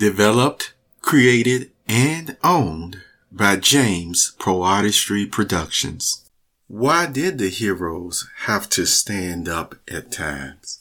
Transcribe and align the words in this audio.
Developed, 0.00 0.72
created, 1.02 1.72
and 1.86 2.38
owned 2.42 3.02
by 3.30 3.56
James 3.56 4.32
Poe 4.38 4.62
Artistry 4.62 5.26
Productions. 5.26 6.24
Why 6.68 7.04
did 7.04 7.36
the 7.36 7.50
heroes 7.50 8.26
have 8.46 8.70
to 8.70 8.86
stand 8.86 9.46
up 9.46 9.74
at 9.88 10.10
times? 10.10 10.80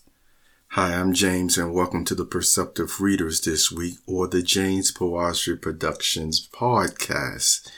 Hi, 0.70 0.94
I'm 0.94 1.12
James 1.12 1.58
and 1.58 1.74
welcome 1.74 2.06
to 2.06 2.16
the 2.16 2.24
Perceptive 2.24 3.02
Readers 3.02 3.42
this 3.42 3.70
week 3.70 3.96
or 4.08 4.30
the 4.30 4.42
James 4.42 4.90
Poe 4.90 5.34
Productions 5.62 6.48
podcast. 6.48 7.70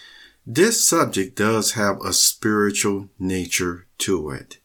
This 0.45 0.87
subject 0.87 1.35
does 1.35 1.71
have 1.71 1.99
a 2.01 2.13
spiritual 2.13 3.09
nature 3.17 3.87
to 3.97 4.29
it. 4.29 4.59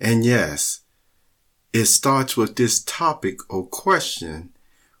And 0.00 0.24
yes, 0.24 0.80
it 1.72 1.84
starts 1.84 2.36
with 2.36 2.56
this 2.56 2.82
topic 2.82 3.38
or 3.48 3.64
question 3.64 4.50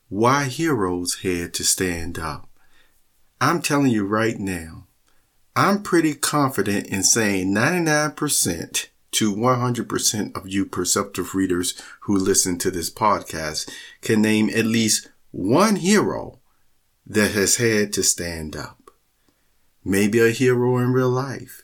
why 0.08 0.44
heroes 0.44 1.20
had 1.22 1.52
to 1.54 1.64
stand 1.64 2.18
up. 2.18 2.48
I'm 3.40 3.60
telling 3.60 3.90
you 3.90 4.04
right 4.04 4.38
now, 4.38 4.86
I'm 5.54 5.82
pretty 5.82 6.14
confident 6.14 6.86
in 6.86 7.02
saying 7.02 7.54
99% 7.54 8.86
to 9.10 9.34
100% 9.34 10.36
of 10.36 10.48
you 10.48 10.64
perceptive 10.64 11.34
readers 11.34 11.80
who 12.00 12.16
listen 12.16 12.58
to 12.58 12.70
this 12.70 12.90
podcast 12.90 13.70
can 14.00 14.22
name 14.22 14.50
at 14.50 14.66
least 14.66 15.10
one 15.30 15.76
hero 15.76 16.38
that 17.06 17.32
has 17.32 17.56
had 17.56 17.92
to 17.94 18.02
stand 18.02 18.56
up. 18.56 18.90
Maybe 19.84 20.20
a 20.20 20.30
hero 20.30 20.78
in 20.78 20.92
real 20.92 21.10
life. 21.10 21.62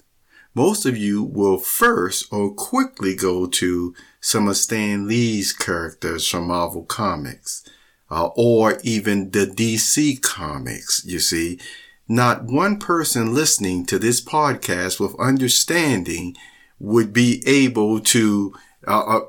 Most 0.54 0.86
of 0.86 0.96
you 0.96 1.22
will 1.22 1.58
first 1.58 2.32
or 2.32 2.54
quickly 2.54 3.14
go 3.14 3.46
to 3.46 3.94
some 4.20 4.48
of 4.48 4.56
Stan 4.56 5.06
Lee's 5.06 5.52
characters 5.52 6.28
from 6.28 6.46
Marvel 6.46 6.84
Comics 6.84 7.68
uh, 8.14 8.30
or 8.36 8.78
even 8.84 9.32
the 9.32 9.44
DC 9.44 10.22
comics, 10.22 11.04
you 11.04 11.18
see. 11.18 11.58
Not 12.06 12.44
one 12.44 12.78
person 12.78 13.34
listening 13.34 13.86
to 13.86 13.98
this 13.98 14.20
podcast 14.20 15.00
with 15.00 15.18
understanding 15.18 16.36
would 16.78 17.12
be 17.12 17.42
able 17.44 17.98
to 18.00 18.54
uh, 18.86 19.00
uh, 19.00 19.20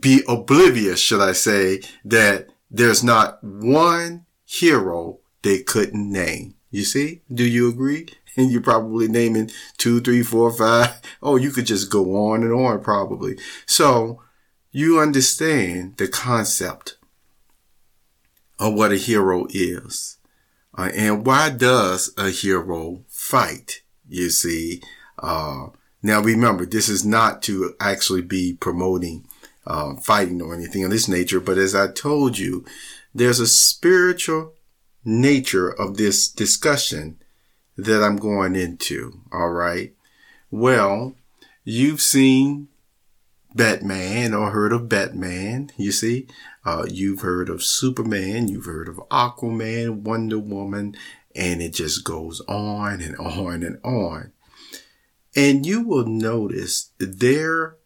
be 0.00 0.22
oblivious, 0.26 0.98
should 0.98 1.20
I 1.20 1.30
say, 1.30 1.82
that 2.04 2.48
there's 2.68 3.04
not 3.04 3.38
one 3.44 4.26
hero 4.44 5.20
they 5.42 5.60
couldn't 5.60 6.10
name. 6.10 6.56
You 6.70 6.82
see? 6.82 7.22
Do 7.32 7.44
you 7.44 7.68
agree? 7.68 8.08
And 8.36 8.50
you're 8.50 8.62
probably 8.62 9.06
naming 9.06 9.52
two, 9.76 10.00
three, 10.00 10.24
four, 10.24 10.50
five. 10.50 11.00
Oh, 11.22 11.36
you 11.36 11.52
could 11.52 11.66
just 11.66 11.88
go 11.88 12.16
on 12.16 12.42
and 12.42 12.52
on 12.52 12.82
probably. 12.82 13.38
So 13.64 14.22
you 14.72 14.98
understand 14.98 15.98
the 15.98 16.08
concept 16.08 16.96
of 18.58 18.74
what 18.74 18.92
a 18.92 18.96
hero 18.96 19.46
is. 19.50 20.18
Uh, 20.76 20.90
and 20.94 21.24
why 21.26 21.50
does 21.50 22.12
a 22.16 22.30
hero 22.30 23.04
fight? 23.08 23.82
You 24.08 24.30
see, 24.30 24.82
uh, 25.18 25.68
now 26.02 26.20
remember, 26.20 26.66
this 26.66 26.88
is 26.88 27.04
not 27.04 27.42
to 27.42 27.74
actually 27.80 28.22
be 28.22 28.54
promoting 28.54 29.26
uh, 29.66 29.94
fighting 29.96 30.42
or 30.42 30.54
anything 30.54 30.84
of 30.84 30.90
this 30.90 31.08
nature, 31.08 31.40
but 31.40 31.56
as 31.58 31.74
I 31.74 31.90
told 31.90 32.38
you, 32.38 32.64
there's 33.14 33.40
a 33.40 33.46
spiritual 33.46 34.52
nature 35.04 35.70
of 35.70 35.96
this 35.96 36.28
discussion 36.28 37.18
that 37.76 38.02
I'm 38.02 38.16
going 38.16 38.54
into. 38.56 39.20
All 39.32 39.50
right. 39.50 39.94
Well, 40.50 41.14
you've 41.64 42.00
seen 42.00 42.68
Batman 43.54 44.34
or 44.34 44.50
heard 44.50 44.72
of 44.72 44.88
Batman. 44.88 45.70
You 45.76 45.92
see, 45.92 46.26
uh, 46.64 46.86
you've 46.88 47.20
heard 47.20 47.48
of 47.48 47.62
Superman, 47.62 48.48
you've 48.48 48.64
heard 48.64 48.88
of 48.88 48.96
Aquaman, 49.10 50.02
Wonder 50.02 50.38
Woman, 50.38 50.96
and 51.34 51.62
it 51.62 51.74
just 51.74 52.04
goes 52.04 52.40
on 52.48 53.00
and 53.00 53.16
on 53.16 53.62
and 53.62 53.78
on. 53.84 54.32
And 55.36 55.66
you 55.66 55.82
will 55.82 56.06
notice 56.06 56.90
their 56.98 57.76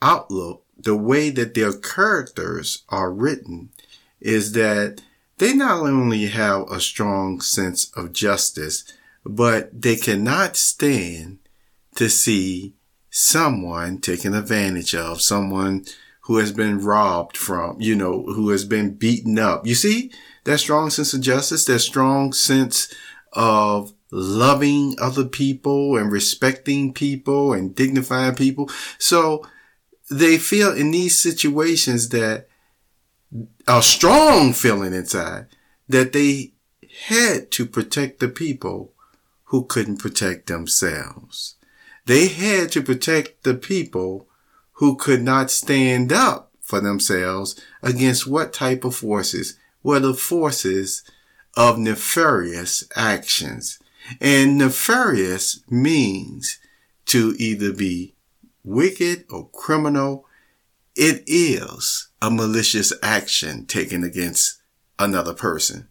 outlook, 0.00 0.64
the 0.76 0.96
way 0.96 1.30
that 1.30 1.54
their 1.54 1.72
characters 1.72 2.84
are 2.88 3.12
written 3.12 3.70
is 4.20 4.52
that 4.52 5.00
they 5.38 5.54
not 5.54 5.80
only 5.80 6.26
have 6.26 6.70
a 6.70 6.80
strong 6.80 7.40
sense 7.40 7.90
of 7.96 8.12
justice, 8.12 8.84
but 9.24 9.82
they 9.82 9.96
cannot 9.96 10.56
stand 10.56 11.38
to 11.94 12.08
see 12.08 12.74
someone 13.14 13.98
taken 13.98 14.34
advantage 14.34 14.94
of, 14.94 15.20
someone 15.20 15.84
who 16.22 16.38
has 16.38 16.50
been 16.50 16.82
robbed 16.82 17.36
from, 17.36 17.78
you 17.78 17.94
know, 17.94 18.22
who 18.22 18.48
has 18.48 18.64
been 18.64 18.94
beaten 18.94 19.38
up. 19.38 19.66
You 19.66 19.74
see 19.74 20.10
that 20.44 20.58
strong 20.58 20.88
sense 20.88 21.12
of 21.12 21.20
justice, 21.20 21.66
that 21.66 21.80
strong 21.80 22.32
sense 22.32 22.92
of 23.34 23.92
loving 24.10 24.96
other 24.98 25.26
people 25.26 25.98
and 25.98 26.10
respecting 26.10 26.94
people 26.94 27.52
and 27.52 27.74
dignifying 27.74 28.34
people. 28.34 28.70
So 28.98 29.46
they 30.10 30.38
feel 30.38 30.74
in 30.74 30.90
these 30.90 31.18
situations 31.18 32.08
that 32.10 32.48
a 33.68 33.82
strong 33.82 34.54
feeling 34.54 34.94
inside 34.94 35.48
that 35.86 36.14
they 36.14 36.54
had 37.08 37.50
to 37.50 37.66
protect 37.66 38.20
the 38.20 38.28
people 38.28 38.94
who 39.44 39.64
couldn't 39.64 39.98
protect 39.98 40.46
themselves. 40.46 41.56
They 42.06 42.28
had 42.28 42.72
to 42.72 42.82
protect 42.82 43.44
the 43.44 43.54
people 43.54 44.28
who 44.72 44.96
could 44.96 45.22
not 45.22 45.50
stand 45.50 46.12
up 46.12 46.52
for 46.60 46.80
themselves 46.80 47.60
against 47.82 48.26
what 48.26 48.52
type 48.52 48.84
of 48.84 48.96
forces? 48.96 49.58
Well, 49.82 50.00
the 50.00 50.14
forces 50.14 51.02
of 51.56 51.78
nefarious 51.78 52.84
actions. 52.96 53.78
And 54.20 54.58
nefarious 54.58 55.62
means 55.68 56.58
to 57.06 57.34
either 57.38 57.72
be 57.72 58.14
wicked 58.64 59.26
or 59.30 59.48
criminal. 59.50 60.26
It 60.96 61.22
is 61.26 62.08
a 62.20 62.30
malicious 62.30 62.92
action 63.02 63.66
taken 63.66 64.02
against 64.02 64.60
another 64.98 65.34
person. 65.34 65.88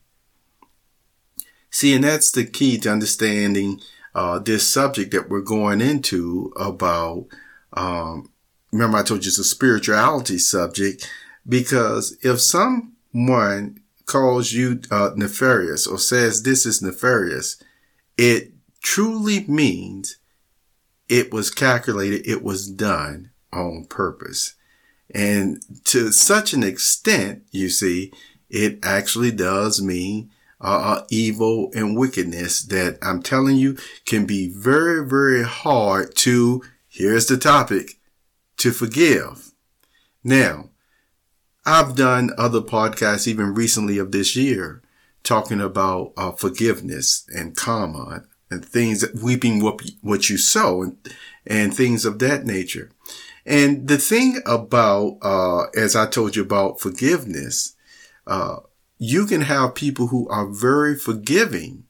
See, 1.70 1.94
and 1.94 2.04
that's 2.04 2.32
the 2.32 2.46
key 2.46 2.78
to 2.80 2.92
understanding 2.92 3.80
uh, 4.14 4.40
this 4.40 4.68
subject 4.68 5.12
that 5.12 5.30
we're 5.30 5.42
going 5.42 5.82
into 5.82 6.54
about 6.56 7.28
um, 7.74 8.32
remember 8.72 8.98
I 8.98 9.04
told 9.04 9.24
you 9.24 9.30
it's 9.30 9.38
a 9.38 9.44
spirituality 9.44 10.38
subject 10.38 11.10
because 11.48 12.18
if 12.22 12.42
someone 12.42 13.82
calls 14.06 14.52
you 14.52 14.82
uh, 14.92 15.12
nefarious 15.16 15.88
or 15.88 15.98
says 15.98 16.44
this 16.44 16.66
is 16.66 16.82
nefarious, 16.82 17.62
it 18.18 18.52
truly 18.82 19.46
means 19.48 20.18
it 21.08 21.32
was 21.34 21.50
calculated, 21.50 22.28
it 22.28 22.44
was 22.44 22.70
done 22.70 23.32
on 23.52 23.86
purpose. 23.86 24.56
And 25.14 25.62
to 25.86 26.12
such 26.12 26.54
an 26.54 26.64
extent, 26.64 27.44
you 27.52 27.70
see, 27.70 28.14
it 28.50 28.80
actually 28.84 29.32
does 29.32 29.82
mean 29.82 30.31
uh, 30.62 31.02
evil 31.10 31.72
and 31.74 31.98
wickedness 31.98 32.62
that 32.64 32.98
I'm 33.02 33.22
telling 33.22 33.58
you 33.58 33.78
can 34.06 34.26
be 34.26 34.50
very, 34.50 35.08
very 35.08 35.44
hard 35.44 36.16
to, 36.18 36.64
here's 36.88 37.26
the 37.26 37.38
topic, 37.38 38.00
to 38.58 38.72
forgive. 38.72 39.52
Now, 40.24 40.70
I've 41.66 41.96
done 41.96 42.32
other 42.38 42.62
podcasts 42.62 43.28
even 43.28 43.54
recently 43.54 43.98
of 43.98 44.12
this 44.12 44.36
year 44.36 44.82
talking 45.24 45.62
about 45.62 46.14
uh, 46.18 46.32
forgiveness 46.32 47.28
and 47.36 47.56
karma 47.56 48.24
and 48.50 48.66
things 48.66 49.06
weeping 49.14 49.62
what, 49.62 49.82
what 50.02 50.30
you 50.30 50.38
sow 50.38 50.84
and, 50.84 50.98
and 51.46 51.74
things 51.74 52.06
of 52.06 52.20
that 52.20 52.46
nature. 52.46 52.92
And 53.46 53.88
the 53.88 53.98
thing 53.98 54.42
about, 54.46 55.18
uh, 55.22 55.64
as 55.76 55.96
I 55.96 56.08
told 56.08 56.36
you 56.36 56.44
about 56.44 56.80
forgiveness, 56.80 57.76
uh, 58.28 58.58
you 59.04 59.26
can 59.26 59.42
have 59.42 59.74
people 59.74 60.08
who 60.08 60.30
are 60.30 60.46
very 60.46 60.96
forgiving 60.96 61.86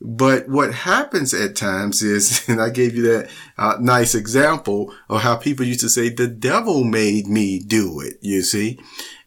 but 0.00 0.48
what 0.48 0.74
happens 0.74 1.32
at 1.32 1.56
times 1.56 2.02
is, 2.02 2.44
and 2.48 2.60
I 2.60 2.70
gave 2.70 2.94
you 2.94 3.02
that 3.02 3.30
uh, 3.56 3.76
nice 3.80 4.14
example 4.14 4.94
of 5.08 5.22
how 5.22 5.36
people 5.36 5.64
used 5.64 5.80
to 5.80 5.88
say, 5.88 6.08
the 6.08 6.28
devil 6.28 6.84
made 6.84 7.26
me 7.26 7.58
do 7.58 8.00
it, 8.00 8.18
you 8.20 8.42
see? 8.42 8.78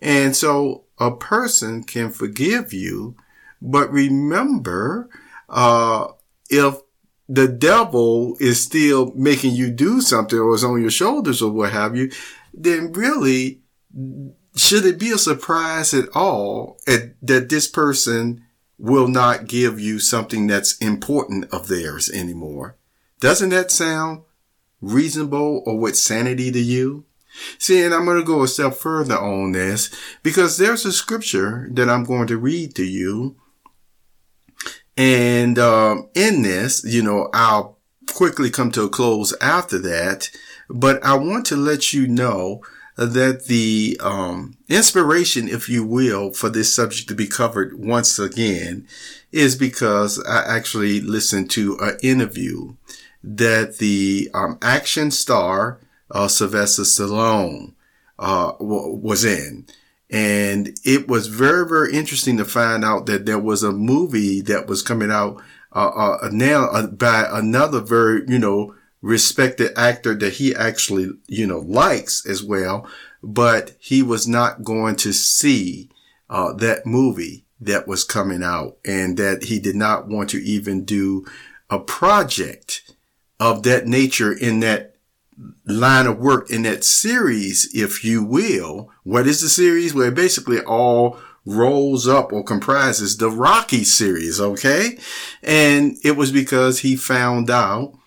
And 0.01 0.35
so 0.35 0.85
a 0.99 1.11
person 1.11 1.83
can 1.83 2.11
forgive 2.11 2.73
you, 2.73 3.15
but 3.61 3.91
remember, 3.91 5.09
uh, 5.47 6.09
if 6.49 6.75
the 7.27 7.47
devil 7.47 8.35
is 8.39 8.61
still 8.61 9.11
making 9.15 9.53
you 9.53 9.71
do 9.71 10.01
something 10.01 10.37
or 10.37 10.55
is 10.55 10.63
on 10.63 10.81
your 10.81 10.91
shoulders 10.91 11.41
or 11.41 11.51
what 11.51 11.71
have 11.71 11.95
you, 11.95 12.11
then 12.53 12.91
really, 12.93 13.61
should 14.59 14.85
it 14.85 14.99
be 14.99 15.11
a 15.11 15.17
surprise 15.17 15.93
at 15.93 16.09
all 16.13 16.77
at, 16.87 17.15
that 17.21 17.49
this 17.49 17.67
person 17.67 18.43
will 18.77 19.07
not 19.07 19.47
give 19.47 19.79
you 19.79 19.99
something 19.99 20.47
that's 20.47 20.77
important 20.77 21.45
of 21.53 21.67
theirs 21.67 22.09
anymore. 22.09 22.75
Doesn't 23.19 23.49
that 23.49 23.71
sound 23.71 24.23
reasonable 24.81 25.63
or 25.65 25.77
with 25.77 25.97
sanity 25.97 26.51
to 26.51 26.59
you? 26.59 27.05
See, 27.57 27.81
and 27.81 27.93
I'm 27.93 28.05
going 28.05 28.17
to 28.17 28.25
go 28.25 28.43
a 28.43 28.47
step 28.47 28.73
further 28.73 29.17
on 29.17 29.51
this 29.51 29.93
because 30.23 30.57
there's 30.57 30.85
a 30.85 30.91
scripture 30.91 31.69
that 31.73 31.89
I'm 31.89 32.03
going 32.03 32.27
to 32.27 32.37
read 32.37 32.75
to 32.75 32.83
you. 32.83 33.35
And 34.97 35.57
um, 35.57 36.09
in 36.15 36.41
this, 36.41 36.83
you 36.83 37.01
know, 37.01 37.29
I'll 37.33 37.77
quickly 38.13 38.49
come 38.49 38.71
to 38.71 38.83
a 38.83 38.89
close 38.89 39.33
after 39.41 39.77
that. 39.79 40.29
But 40.69 41.03
I 41.03 41.15
want 41.15 41.45
to 41.47 41.55
let 41.55 41.93
you 41.93 42.07
know 42.07 42.61
that 43.05 43.45
the 43.45 43.97
um, 44.01 44.57
inspiration, 44.67 45.47
if 45.47 45.69
you 45.69 45.85
will, 45.85 46.31
for 46.33 46.49
this 46.49 46.73
subject 46.73 47.07
to 47.07 47.15
be 47.15 47.27
covered 47.27 47.79
once 47.79 48.19
again 48.19 48.87
is 49.31 49.55
because 49.55 50.21
I 50.25 50.43
actually 50.43 50.99
listened 50.99 51.49
to 51.51 51.77
an 51.79 51.97
interview 52.03 52.75
that 53.23 53.77
the 53.77 54.29
um, 54.33 54.57
action 54.61 55.11
star 55.11 55.79
uh, 56.11 56.27
Sylvester 56.27 56.83
Stallone 56.83 57.73
uh, 58.17 58.51
w- 58.53 58.95
was 58.95 59.23
in. 59.23 59.65
And 60.09 60.77
it 60.83 61.07
was 61.07 61.27
very, 61.27 61.67
very 61.67 61.93
interesting 61.93 62.37
to 62.37 62.45
find 62.45 62.83
out 62.83 63.05
that 63.05 63.25
there 63.25 63.39
was 63.39 63.63
a 63.63 63.71
movie 63.71 64.41
that 64.41 64.67
was 64.67 64.81
coming 64.81 65.11
out 65.11 65.41
uh, 65.71 66.17
uh 66.23 66.29
now 66.31 66.63
uh, 66.71 66.87
by 66.87 67.27
another 67.31 67.79
very, 67.79 68.23
you 68.27 68.39
know, 68.39 68.73
respected 69.01 69.71
actor 69.77 70.15
that 70.15 70.33
he 70.33 70.53
actually, 70.55 71.11
you 71.27 71.47
know, 71.47 71.59
likes 71.59 72.25
as 72.25 72.43
well. 72.43 72.87
But 73.21 73.75
he 73.79 74.01
was 74.01 74.27
not 74.27 74.63
going 74.63 74.95
to 74.97 75.13
see 75.13 75.89
uh, 76.29 76.53
that 76.53 76.85
movie 76.85 77.45
that 77.59 77.87
was 77.87 78.03
coming 78.03 78.43
out 78.43 78.77
and 78.85 79.17
that 79.17 79.45
he 79.45 79.59
did 79.59 79.75
not 79.75 80.07
want 80.07 80.29
to 80.29 80.37
even 80.37 80.85
do 80.85 81.25
a 81.69 81.79
project 81.79 82.93
of 83.39 83.63
that 83.63 83.85
nature 83.85 84.31
in 84.31 84.59
that 84.61 84.95
line 85.65 86.07
of 86.07 86.19
work 86.19 86.49
in 86.49 86.63
that 86.63 86.83
series, 86.83 87.69
if 87.73 88.03
you 88.03 88.23
will. 88.23 88.89
What 89.03 89.27
is 89.27 89.41
the 89.41 89.49
series? 89.49 89.93
Where 89.93 90.11
basically 90.11 90.59
all 90.61 91.19
rolls 91.45 92.07
up 92.07 92.31
or 92.31 92.43
comprises 92.43 93.17
the 93.17 93.29
Rocky 93.29 93.83
series. 93.83 94.39
Okay. 94.39 94.97
And 95.41 95.97
it 96.03 96.15
was 96.15 96.31
because 96.31 96.79
he 96.79 96.95
found 96.95 97.49
out 97.49 97.98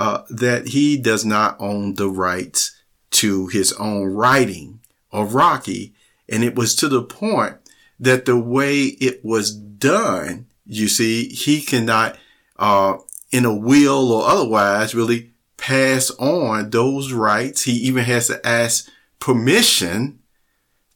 uh, 0.00 0.22
that 0.30 0.68
he 0.68 0.96
does 0.96 1.26
not 1.26 1.56
own 1.60 1.94
the 1.94 2.08
rights 2.08 2.74
to 3.10 3.48
his 3.48 3.72
own 3.74 4.06
writing 4.06 4.80
of 5.12 5.34
Rocky. 5.34 5.94
And 6.26 6.42
it 6.42 6.56
was 6.56 6.74
to 6.76 6.88
the 6.88 7.02
point 7.02 7.56
that 8.00 8.24
the 8.24 8.38
way 8.38 8.84
it 8.84 9.22
was 9.22 9.54
done, 9.54 10.46
you 10.64 10.88
see, 10.88 11.28
he 11.28 11.60
cannot, 11.60 12.16
uh, 12.58 12.96
in 13.30 13.44
a 13.44 13.54
will 13.54 14.10
or 14.10 14.26
otherwise 14.26 14.94
really 14.94 15.32
pass 15.58 16.10
on 16.12 16.70
those 16.70 17.12
rights. 17.12 17.64
He 17.64 17.72
even 17.72 18.04
has 18.04 18.28
to 18.28 18.44
ask 18.46 18.88
permission 19.18 20.20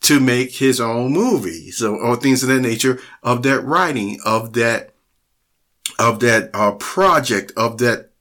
to 0.01 0.19
make 0.19 0.53
his 0.53 0.81
own 0.81 1.13
movie. 1.13 1.71
So, 1.73 1.95
or 1.95 2.17
things 2.17 2.43
of 2.43 2.49
that 2.49 2.61
nature 2.61 2.99
of 3.23 3.43
that 3.43 3.61
writing, 3.65 4.19
of 4.25 4.55
that, 4.55 4.95
of 5.99 6.21
that, 6.21 6.51
uh, 6.55 6.73
project, 6.73 7.53
of 7.55 7.77
that 7.79 8.14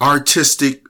artistic, 0.00 0.82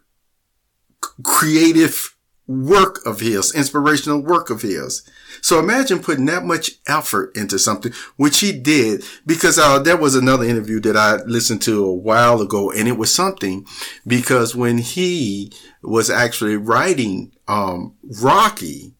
creative 1.22 2.14
work 2.46 3.04
of 3.06 3.20
his, 3.20 3.54
inspirational 3.54 4.20
work 4.20 4.50
of 4.50 4.62
his. 4.62 5.08
So 5.40 5.58
imagine 5.58 6.00
putting 6.00 6.26
that 6.26 6.44
much 6.44 6.72
effort 6.86 7.36
into 7.36 7.58
something, 7.58 7.92
which 8.16 8.40
he 8.40 8.52
did, 8.52 9.04
because 9.26 9.58
uh, 9.58 9.78
there 9.78 9.96
was 9.96 10.14
another 10.14 10.44
interview 10.44 10.80
that 10.80 10.96
I 10.96 11.16
listened 11.24 11.62
to 11.62 11.84
a 11.84 11.94
while 11.94 12.40
ago, 12.40 12.70
and 12.70 12.86
it 12.88 12.98
was 12.98 13.12
something 13.12 13.66
because 14.06 14.54
when 14.54 14.78
he 14.78 15.52
was 15.82 16.10
actually 16.10 16.56
writing 16.56 17.32
um, 17.48 17.94
Rocky, 18.22 18.94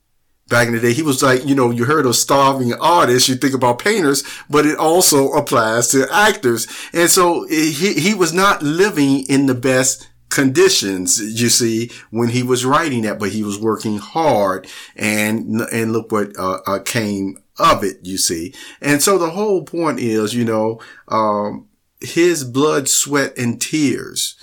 back 0.55 0.69
in 0.69 0.75
the 0.75 0.79
day, 0.79 0.93
he 0.93 1.03
was 1.03 1.21
like, 1.21 1.45
you 1.45 1.53
know, 1.53 1.73
you 1.73 1.85
heard 1.85 2.07
of 2.07 2.15
starving 2.15 2.73
artists, 2.75 3.29
you 3.29 3.35
think 3.35 3.55
about 3.55 3.81
painters, 3.81 4.23
but 4.49 4.65
it 4.65 4.79
also 4.79 5.33
applies 5.33 5.89
to 5.89 6.07
actors. 6.13 6.69
And 6.93 7.11
so 7.11 7.45
he, 7.49 7.95
he 7.95 8.15
was 8.15 8.33
not 8.33 8.63
living 8.63 9.25
in 9.29 9.47
the 9.47 9.55
best 9.57 10.09
conditions, 10.29 11.19
you 11.41 11.49
see, 11.49 11.91
when 12.11 12.29
he 12.29 12.45
was 12.45 12.65
writing 12.65 13.03
that, 13.03 13.19
but 13.19 13.31
he 13.31 13.43
was 13.43 13.59
working 13.59 13.99
hard 13.99 14.69
and, 14.95 15.61
and 15.73 15.93
look 15.93 16.13
what, 16.13 16.39
uh, 16.39 16.61
uh, 16.69 16.79
came 16.79 17.43
of 17.59 17.83
it, 17.83 17.99
you 18.03 18.17
see. 18.17 18.55
And 18.81 19.03
so 19.03 19.19
the 19.19 19.31
whole 19.31 19.65
point 19.65 19.99
is, 19.99 20.35
you 20.37 20.45
know, 20.45 20.81
um, 21.09 21.67
his 22.01 22.45
blood, 22.45 22.89
sweat 22.89 23.37
and 23.37 23.61
tears, 23.61 24.37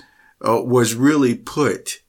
uh, 0.46 0.60
was 0.62 0.94
really 0.94 1.36
put 1.36 2.02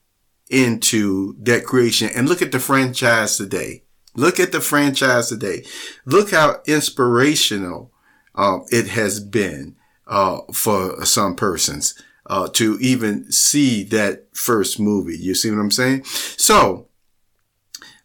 into 0.50 1.36
that 1.38 1.64
creation. 1.64 2.10
And 2.14 2.28
look 2.28 2.42
at 2.42 2.52
the 2.52 2.60
franchise 2.60 3.38
today. 3.38 3.83
Look 4.14 4.38
at 4.38 4.52
the 4.52 4.60
franchise 4.60 5.28
today. 5.28 5.64
Look 6.04 6.30
how 6.30 6.60
inspirational, 6.66 7.92
uh, 8.34 8.60
it 8.70 8.88
has 8.88 9.20
been, 9.20 9.76
uh, 10.06 10.40
for 10.52 11.04
some 11.04 11.34
persons 11.34 11.94
uh, 12.26 12.48
to 12.48 12.78
even 12.80 13.30
see 13.30 13.84
that 13.84 14.26
first 14.32 14.80
movie. 14.80 15.18
You 15.18 15.34
see 15.34 15.50
what 15.50 15.60
I'm 15.60 15.70
saying? 15.70 16.04
So, 16.04 16.88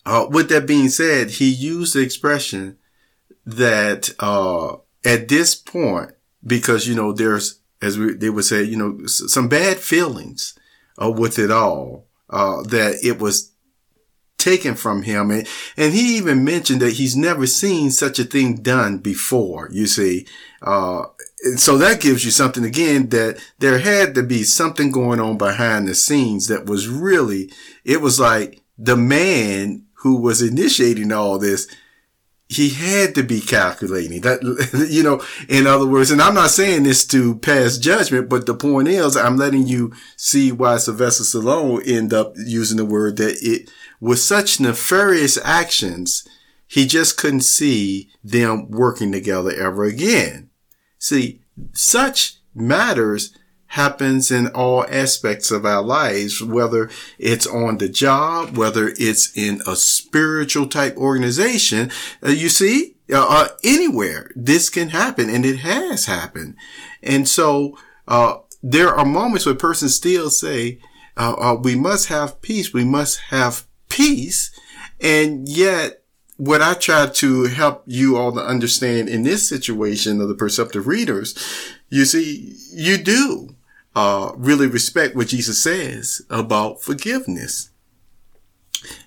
uh, 0.05 0.27
with 0.29 0.49
that 0.49 0.65
being 0.65 0.89
said, 0.89 1.31
he 1.31 1.49
used 1.49 1.93
the 1.93 2.01
expression 2.01 2.77
that, 3.45 4.09
uh, 4.19 4.77
at 5.05 5.27
this 5.27 5.55
point, 5.55 6.11
because, 6.45 6.87
you 6.87 6.95
know, 6.95 7.13
there's, 7.13 7.59
as 7.81 7.97
we, 7.97 8.13
they 8.13 8.29
would 8.29 8.45
say, 8.45 8.63
you 8.63 8.77
know, 8.77 9.05
some 9.05 9.47
bad 9.47 9.77
feelings, 9.77 10.57
uh, 11.01 11.11
with 11.11 11.39
it 11.39 11.51
all, 11.51 12.07
uh, 12.29 12.61
that 12.63 12.95
it 13.03 13.19
was 13.19 13.48
taken 14.39 14.73
from 14.73 15.03
him. 15.03 15.29
And, 15.29 15.47
and 15.77 15.93
he 15.93 16.17
even 16.17 16.43
mentioned 16.43 16.81
that 16.81 16.93
he's 16.93 17.15
never 17.15 17.45
seen 17.45 17.91
such 17.91 18.17
a 18.17 18.23
thing 18.23 18.55
done 18.55 18.97
before, 18.97 19.69
you 19.71 19.85
see. 19.85 20.25
Uh, 20.61 21.03
so 21.55 21.77
that 21.77 22.01
gives 22.01 22.25
you 22.25 22.31
something 22.31 22.65
again 22.65 23.09
that 23.09 23.39
there 23.59 23.79
had 23.79 24.15
to 24.15 24.23
be 24.23 24.43
something 24.43 24.91
going 24.91 25.19
on 25.19 25.37
behind 25.37 25.87
the 25.87 25.95
scenes 25.95 26.47
that 26.47 26.65
was 26.65 26.87
really, 26.87 27.51
it 27.85 28.01
was 28.01 28.19
like 28.19 28.61
the 28.77 28.97
man 28.97 29.85
who 30.01 30.19
was 30.19 30.41
initiating 30.41 31.11
all 31.11 31.37
this, 31.37 31.67
he 32.49 32.69
had 32.69 33.13
to 33.13 33.21
be 33.21 33.39
calculating 33.39 34.21
that, 34.21 34.41
you 34.89 35.03
know, 35.03 35.21
in 35.47 35.67
other 35.67 35.85
words, 35.85 36.09
and 36.09 36.21
I'm 36.21 36.33
not 36.33 36.49
saying 36.49 36.83
this 36.83 37.05
to 37.07 37.35
pass 37.35 37.77
judgment, 37.77 38.27
but 38.27 38.47
the 38.47 38.55
point 38.55 38.87
is 38.87 39.15
I'm 39.15 39.37
letting 39.37 39.67
you 39.67 39.93
see 40.15 40.51
why 40.51 40.77
Sylvester 40.77 41.23
Stallone 41.23 41.87
end 41.87 42.11
up 42.11 42.33
using 42.35 42.77
the 42.77 42.85
word 42.85 43.17
that 43.17 43.37
it 43.41 43.69
with 43.99 44.19
such 44.19 44.59
nefarious 44.59 45.37
actions, 45.43 46.27
he 46.67 46.85
just 46.85 47.17
couldn't 47.17 47.41
see 47.41 48.09
them 48.23 48.69
working 48.69 49.11
together 49.11 49.51
ever 49.51 49.85
again. 49.85 50.49
See, 50.97 51.41
such 51.73 52.37
matters 52.53 53.33
happens 53.73 54.31
in 54.31 54.47
all 54.47 54.85
aspects 54.89 55.51
of 55.51 55.65
our 55.65 55.81
lives, 55.81 56.41
whether 56.41 56.89
it's 57.17 57.45
on 57.45 57.77
the 57.77 57.89
job, 57.89 58.57
whether 58.57 58.93
it's 58.97 59.35
in 59.37 59.61
a 59.67 59.75
spiritual 59.75 60.67
type 60.67 60.95
organization. 60.97 61.91
Uh, 62.23 62.29
you 62.29 62.49
see, 62.49 62.95
uh, 63.11 63.25
uh, 63.27 63.47
anywhere 63.63 64.31
this 64.35 64.69
can 64.69 64.89
happen 64.89 65.29
and 65.29 65.45
it 65.45 65.57
has 65.57 66.05
happened. 66.05 66.55
And 67.03 67.27
so, 67.27 67.77
uh, 68.07 68.37
there 68.61 68.93
are 68.93 69.05
moments 69.05 69.45
where 69.45 69.55
persons 69.55 69.95
still 69.95 70.29
say, 70.29 70.79
uh, 71.15 71.35
uh, 71.37 71.55
we 71.55 71.75
must 71.75 72.07
have 72.07 72.41
peace. 72.41 72.73
We 72.73 72.83
must 72.83 73.19
have 73.29 73.65
peace. 73.89 74.51
And 75.01 75.47
yet 75.47 76.03
what 76.37 76.61
I 76.61 76.73
try 76.73 77.07
to 77.07 77.43
help 77.45 77.83
you 77.85 78.15
all 78.15 78.31
to 78.31 78.39
understand 78.39 79.09
in 79.09 79.23
this 79.23 79.47
situation 79.47 80.21
of 80.21 80.29
the 80.29 80.35
perceptive 80.35 80.87
readers, 80.87 81.35
you 81.89 82.05
see, 82.05 82.55
you 82.71 82.97
do 82.97 83.55
uh, 83.95 84.31
really 84.35 84.67
respect 84.67 85.15
what 85.15 85.27
Jesus 85.27 85.61
says 85.61 86.21
about 86.29 86.81
forgiveness. 86.81 87.71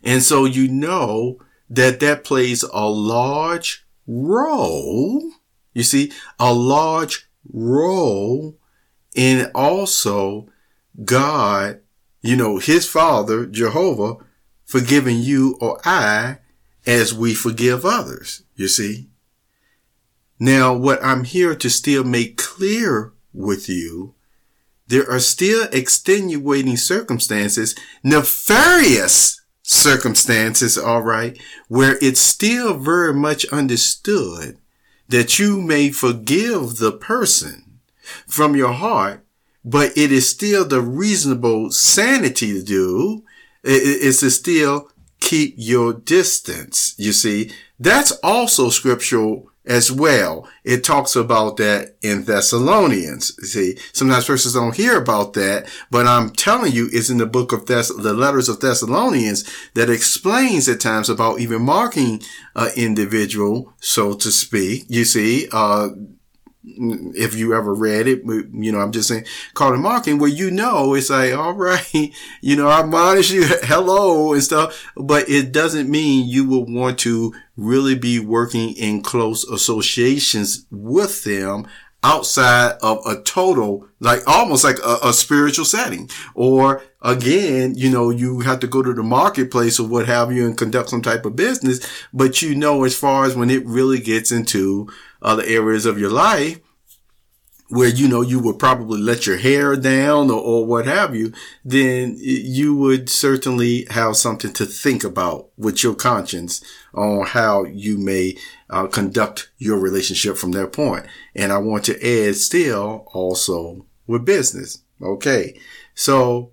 And 0.02 0.22
so 0.22 0.44
you 0.44 0.68
know 0.68 1.38
that 1.70 2.00
that 2.00 2.24
plays 2.24 2.62
a 2.62 2.86
large 2.86 3.86
role, 4.06 5.22
you 5.72 5.82
see, 5.82 6.12
a 6.38 6.52
large 6.52 7.26
role 7.50 8.58
in 9.14 9.50
also 9.54 10.48
God, 11.04 11.80
you 12.20 12.36
know, 12.36 12.58
his 12.58 12.86
father, 12.86 13.46
Jehovah, 13.46 14.16
forgiving 14.72 15.18
you 15.18 15.54
or 15.60 15.78
I 15.84 16.38
as 16.86 17.12
we 17.12 17.34
forgive 17.34 17.84
others, 17.84 18.42
you 18.56 18.68
see. 18.68 19.10
Now, 20.38 20.72
what 20.72 21.04
I'm 21.04 21.24
here 21.24 21.54
to 21.54 21.68
still 21.68 22.04
make 22.04 22.38
clear 22.38 23.12
with 23.34 23.68
you, 23.68 24.14
there 24.86 25.08
are 25.10 25.20
still 25.20 25.68
extenuating 25.72 26.78
circumstances, 26.78 27.74
nefarious 28.02 29.42
circumstances, 29.60 30.78
all 30.78 31.02
right, 31.02 31.38
where 31.68 31.98
it's 32.00 32.20
still 32.20 32.78
very 32.78 33.12
much 33.12 33.44
understood 33.52 34.56
that 35.06 35.38
you 35.38 35.60
may 35.60 35.90
forgive 35.90 36.78
the 36.78 36.92
person 36.92 37.78
from 38.26 38.56
your 38.56 38.72
heart, 38.72 39.22
but 39.62 39.92
it 39.98 40.10
is 40.10 40.30
still 40.30 40.64
the 40.64 40.80
reasonable 40.80 41.70
sanity 41.70 42.54
to 42.54 42.62
do. 42.62 43.22
It's 43.62 44.20
to 44.20 44.30
still 44.30 44.88
keep 45.20 45.54
your 45.56 45.92
distance. 45.92 46.94
You 46.98 47.12
see, 47.12 47.52
that's 47.78 48.12
also 48.22 48.70
scriptural 48.70 49.48
as 49.64 49.92
well. 49.92 50.48
It 50.64 50.82
talks 50.82 51.14
about 51.14 51.56
that 51.58 51.96
in 52.02 52.24
Thessalonians. 52.24 53.34
See, 53.48 53.76
sometimes 53.92 54.26
persons 54.26 54.54
don't 54.54 54.76
hear 54.76 54.96
about 54.96 55.34
that, 55.34 55.68
but 55.90 56.06
I'm 56.06 56.30
telling 56.30 56.72
you, 56.72 56.88
it's 56.92 57.10
in 57.10 57.18
the 57.18 57.26
book 57.26 57.52
of 57.52 57.66
Thess- 57.66 57.94
the 57.94 58.12
letters 58.12 58.48
of 58.48 58.60
Thessalonians 58.60 59.44
that 59.74 59.90
explains 59.90 60.68
at 60.68 60.80
times 60.80 61.08
about 61.08 61.40
even 61.40 61.62
marking 61.62 62.22
an 62.56 62.72
individual, 62.76 63.72
so 63.80 64.14
to 64.14 64.32
speak. 64.32 64.86
You 64.88 65.04
see, 65.04 65.48
uh, 65.52 65.90
if 66.64 67.34
you 67.34 67.54
ever 67.54 67.74
read 67.74 68.06
it, 68.06 68.22
you 68.24 68.70
know, 68.72 68.80
I'm 68.80 68.92
just 68.92 69.08
saying, 69.08 69.24
call 69.54 69.74
it 69.74 69.78
marking 69.78 70.18
where 70.18 70.30
you 70.30 70.50
know, 70.50 70.94
it's 70.94 71.10
like, 71.10 71.32
all 71.36 71.54
right, 71.54 72.12
you 72.40 72.56
know, 72.56 72.68
I 72.68 72.80
admonish 72.80 73.30
you, 73.30 73.44
hello 73.62 74.32
and 74.32 74.42
stuff, 74.42 74.90
but 74.96 75.28
it 75.28 75.52
doesn't 75.52 75.90
mean 75.90 76.28
you 76.28 76.46
will 76.46 76.64
want 76.64 76.98
to 77.00 77.34
really 77.56 77.94
be 77.94 78.18
working 78.18 78.74
in 78.74 79.02
close 79.02 79.44
associations 79.44 80.66
with 80.70 81.24
them 81.24 81.66
outside 82.02 82.76
of 82.82 83.04
a 83.06 83.22
total, 83.22 83.86
like 84.00 84.20
almost 84.26 84.64
like 84.64 84.78
a, 84.84 85.08
a, 85.08 85.12
spiritual 85.12 85.64
setting. 85.64 86.10
Or 86.34 86.82
again, 87.00 87.74
you 87.76 87.90
know, 87.90 88.10
you 88.10 88.40
have 88.40 88.60
to 88.60 88.66
go 88.66 88.82
to 88.82 88.92
the 88.92 89.02
marketplace 89.02 89.78
or 89.78 89.86
what 89.86 90.06
have 90.06 90.32
you 90.32 90.46
and 90.46 90.58
conduct 90.58 90.90
some 90.90 91.02
type 91.02 91.24
of 91.24 91.36
business. 91.36 91.80
But 92.12 92.42
you 92.42 92.54
know, 92.54 92.84
as 92.84 92.96
far 92.96 93.24
as 93.24 93.36
when 93.36 93.50
it 93.50 93.64
really 93.66 94.00
gets 94.00 94.32
into 94.32 94.88
other 95.20 95.44
areas 95.44 95.86
of 95.86 95.98
your 95.98 96.10
life, 96.10 96.58
where 97.72 97.88
you 97.88 98.06
know 98.06 98.20
you 98.20 98.38
would 98.38 98.58
probably 98.58 99.00
let 99.00 99.26
your 99.26 99.38
hair 99.38 99.76
down 99.76 100.30
or, 100.30 100.38
or, 100.38 100.66
what 100.66 100.84
have 100.84 101.16
you, 101.16 101.32
then 101.64 102.14
you 102.20 102.76
would 102.76 103.08
certainly 103.08 103.86
have 103.88 104.14
something 104.14 104.52
to 104.52 104.66
think 104.66 105.02
about 105.02 105.48
with 105.56 105.82
your 105.82 105.94
conscience 105.94 106.62
on 106.92 107.24
how 107.24 107.64
you 107.64 107.96
may 107.96 108.36
uh, 108.68 108.86
conduct 108.88 109.50
your 109.56 109.78
relationship 109.78 110.36
from 110.36 110.52
that 110.52 110.70
point. 110.70 111.06
And 111.34 111.50
I 111.50 111.56
want 111.56 111.84
to 111.86 111.96
add 111.96 112.36
still 112.36 113.06
also 113.14 113.86
with 114.06 114.26
business. 114.26 114.82
Okay. 115.00 115.58
So 115.94 116.52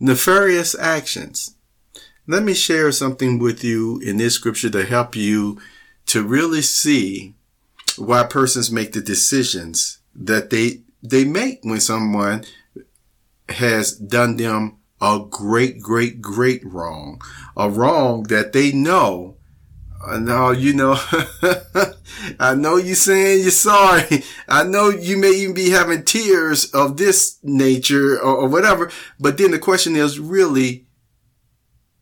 nefarious 0.00 0.76
actions. 0.76 1.54
Let 2.26 2.42
me 2.42 2.54
share 2.54 2.90
something 2.90 3.38
with 3.38 3.62
you 3.62 4.00
in 4.00 4.16
this 4.16 4.34
scripture 4.34 4.70
to 4.70 4.84
help 4.84 5.14
you 5.14 5.60
to 6.06 6.24
really 6.24 6.62
see 6.62 7.36
why 7.98 8.24
persons 8.24 8.70
make 8.70 8.92
the 8.92 9.00
decisions 9.00 9.98
that 10.14 10.50
they 10.50 10.82
they 11.02 11.24
make 11.24 11.60
when 11.62 11.80
someone 11.80 12.44
has 13.48 13.92
done 13.92 14.36
them 14.36 14.78
a 15.00 15.20
great, 15.28 15.80
great, 15.80 16.22
great 16.22 16.64
wrong, 16.64 17.20
a 17.56 17.68
wrong 17.68 18.22
that 18.24 18.52
they 18.52 18.72
know. 18.72 19.36
Uh, 20.04 20.18
no, 20.18 20.50
you 20.50 20.72
know, 20.72 20.96
I 22.40 22.54
know 22.54 22.76
you 22.76 22.94
saying 22.94 23.42
you're 23.42 23.50
sorry. 23.50 24.22
I 24.48 24.64
know 24.64 24.88
you 24.90 25.16
may 25.16 25.30
even 25.30 25.54
be 25.54 25.70
having 25.70 26.04
tears 26.04 26.70
of 26.72 26.96
this 26.96 27.38
nature 27.42 28.14
or, 28.14 28.36
or 28.36 28.48
whatever. 28.48 28.90
But 29.20 29.38
then 29.38 29.52
the 29.52 29.58
question 29.58 29.94
is 29.94 30.18
really, 30.18 30.86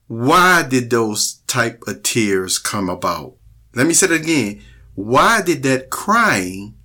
why 0.06 0.62
did 0.62 0.90
those 0.90 1.40
type 1.47 1.82
of 1.87 2.02
tears 2.02 2.59
come 2.59 2.88
about? 2.88 3.37
Let 3.75 3.87
me 3.87 3.92
say 3.92 4.06
it 4.06 4.12
again. 4.12 4.62
Why 5.00 5.40
did 5.40 5.62
that 5.62 5.88
crying 5.88 6.76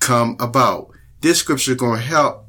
come 0.00 0.36
about? 0.38 0.90
This 1.20 1.38
scripture 1.38 1.72
is 1.72 1.76
going 1.78 1.98
to 1.98 2.06
help 2.06 2.46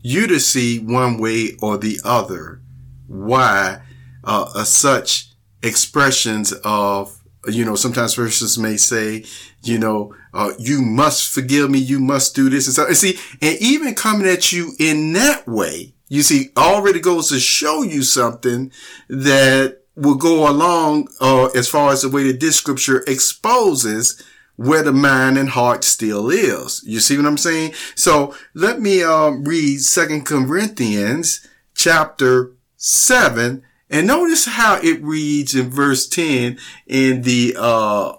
you 0.00 0.26
to 0.26 0.40
see 0.40 0.78
one 0.78 1.18
way 1.18 1.56
or 1.60 1.76
the 1.76 2.00
other 2.04 2.62
why 3.06 3.82
uh, 4.24 4.50
uh, 4.54 4.64
such 4.64 5.28
expressions 5.62 6.52
of 6.64 7.22
you 7.46 7.64
know 7.64 7.74
sometimes 7.74 8.14
persons 8.14 8.58
may 8.58 8.76
say 8.76 9.24
you 9.62 9.78
know 9.78 10.14
uh, 10.32 10.52
you 10.58 10.80
must 10.80 11.28
forgive 11.28 11.70
me 11.70 11.78
you 11.78 12.00
must 12.00 12.34
do 12.34 12.48
this 12.48 12.66
and 12.66 12.74
so 12.74 12.86
and 12.86 12.96
see 12.96 13.18
and 13.42 13.58
even 13.60 13.94
coming 13.94 14.26
at 14.26 14.52
you 14.52 14.72
in 14.80 15.12
that 15.12 15.46
way 15.46 15.92
you 16.08 16.22
see 16.22 16.48
already 16.56 16.98
goes 16.98 17.28
to 17.28 17.38
show 17.38 17.82
you 17.82 18.02
something 18.02 18.72
that 19.08 19.81
will 19.94 20.14
go 20.14 20.48
along 20.50 21.08
uh, 21.20 21.46
as 21.54 21.68
far 21.68 21.92
as 21.92 22.02
the 22.02 22.08
way 22.08 22.24
that 22.24 22.40
this 22.40 22.56
scripture 22.56 23.04
exposes 23.06 24.22
where 24.56 24.82
the 24.82 24.92
mind 24.92 25.38
and 25.38 25.50
heart 25.50 25.84
still 25.84 26.30
is. 26.30 26.82
You 26.84 27.00
see 27.00 27.16
what 27.16 27.26
I'm 27.26 27.38
saying? 27.38 27.74
So 27.94 28.34
let 28.54 28.80
me 28.80 29.02
um, 29.02 29.44
read 29.44 29.80
Second 29.80 30.26
Corinthians 30.26 31.46
chapter 31.74 32.52
7 32.76 33.62
and 33.90 34.06
notice 34.06 34.46
how 34.46 34.78
it 34.82 35.02
reads 35.02 35.54
in 35.54 35.70
verse 35.70 36.08
10 36.08 36.58
in 36.86 37.22
the 37.22 37.54
uh 37.58 38.14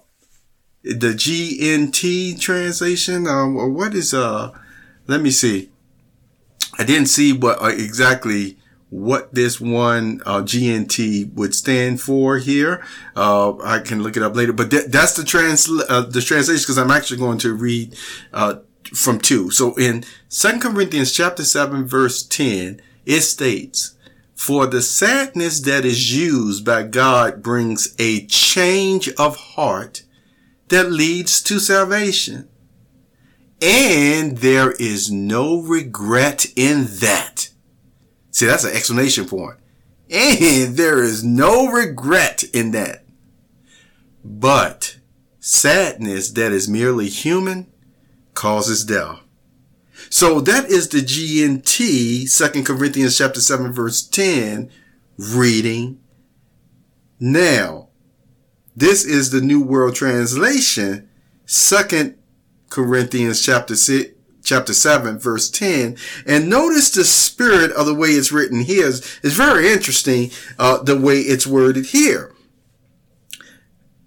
the 0.83 1.13
GNT 1.13 2.39
translation 2.39 3.27
um 3.27 3.73
what 3.73 3.93
is 3.93 4.13
uh 4.13 4.51
let 5.07 5.21
me 5.21 5.31
see. 5.31 5.69
I 6.79 6.83
didn't 6.85 7.07
see 7.07 7.33
what 7.33 7.61
uh, 7.61 7.67
exactly 7.67 8.57
what 8.93 9.33
this 9.33 9.59
one 9.59 10.21
uh, 10.23 10.41
GNT 10.41 11.33
would 11.33 11.55
stand 11.55 11.99
for 11.99 12.37
here. 12.37 12.85
Uh, 13.15 13.57
I 13.63 13.79
can 13.79 14.03
look 14.03 14.15
it 14.15 14.21
up 14.21 14.35
later, 14.35 14.53
but 14.53 14.69
th- 14.69 14.85
that's 14.85 15.13
the 15.13 15.23
trans 15.23 15.67
uh, 15.67 16.01
the 16.01 16.21
translation 16.21 16.61
because 16.61 16.77
I'm 16.77 16.91
actually 16.91 17.17
going 17.17 17.39
to 17.39 17.55
read 17.55 17.97
uh, 18.31 18.57
from 18.93 19.19
two. 19.19 19.49
So 19.49 19.73
in 19.75 20.03
Second 20.29 20.61
Corinthians 20.61 21.11
chapter 21.11 21.43
seven 21.43 21.87
verse 21.87 22.21
ten, 22.21 22.81
it 23.03 23.21
states, 23.21 23.95
"For 24.35 24.67
the 24.67 24.83
sadness 24.83 25.59
that 25.61 25.85
is 25.85 26.15
used 26.15 26.63
by 26.63 26.83
God 26.83 27.41
brings 27.41 27.95
a 27.97 28.27
change 28.27 29.09
of 29.17 29.37
heart 29.37 30.03
that 30.67 30.91
leads 30.91 31.41
to 31.43 31.59
salvation." 31.59 32.47
And 33.59 34.37
there 34.37 34.73
is 34.73 35.09
no 35.09 35.61
regret 35.61 36.45
in 36.55 36.85
that 36.99 37.52
See, 38.33 38.47
that's 38.47 38.63
an 38.63 38.75
explanation 38.75 39.25
point. 39.25 39.57
And 40.09 40.75
there 40.77 41.01
is 41.01 41.23
no 41.23 41.67
regret 41.71 42.43
in 42.53 42.71
that. 42.71 43.05
But 44.25 44.97
sadness 45.39 46.31
that 46.31 46.51
is 46.51 46.67
merely 46.67 47.07
human 47.07 47.71
causes 48.33 48.83
death. 48.83 49.19
So 50.09 50.41
that 50.41 50.65
is 50.65 50.89
the 50.89 50.99
GNT, 50.99 52.53
2 52.53 52.63
Corinthians 52.63 53.17
chapter 53.17 53.39
7 53.39 53.71
verse 53.71 54.01
10 54.01 54.69
reading. 55.17 55.99
Now, 57.19 57.89
this 58.75 59.05
is 59.05 59.29
the 59.29 59.41
New 59.41 59.61
World 59.61 59.95
Translation, 59.95 61.07
2 61.45 62.15
Corinthians 62.69 63.43
chapter 63.45 63.75
6, 63.75 64.12
chapter 64.43 64.73
7 64.73 65.17
verse 65.17 65.49
10 65.49 65.97
and 66.27 66.49
notice 66.49 66.91
the 66.91 67.03
spirit 67.03 67.71
of 67.71 67.85
the 67.85 67.95
way 67.95 68.09
it's 68.09 68.31
written 68.31 68.61
here 68.61 68.87
is, 68.87 69.19
is 69.23 69.33
very 69.33 69.71
interesting 69.71 70.29
uh, 70.59 70.81
the 70.83 70.99
way 70.99 71.19
it's 71.19 71.47
worded 71.47 71.87
here. 71.87 72.33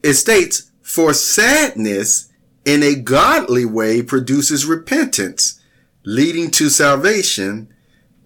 It 0.02 0.14
states 0.14 0.70
for 0.82 1.12
sadness 1.12 2.30
in 2.64 2.82
a 2.82 2.94
godly 2.94 3.64
way 3.64 4.02
produces 4.02 4.66
repentance 4.66 5.60
leading 6.04 6.50
to 6.52 6.68
salvation 6.68 7.72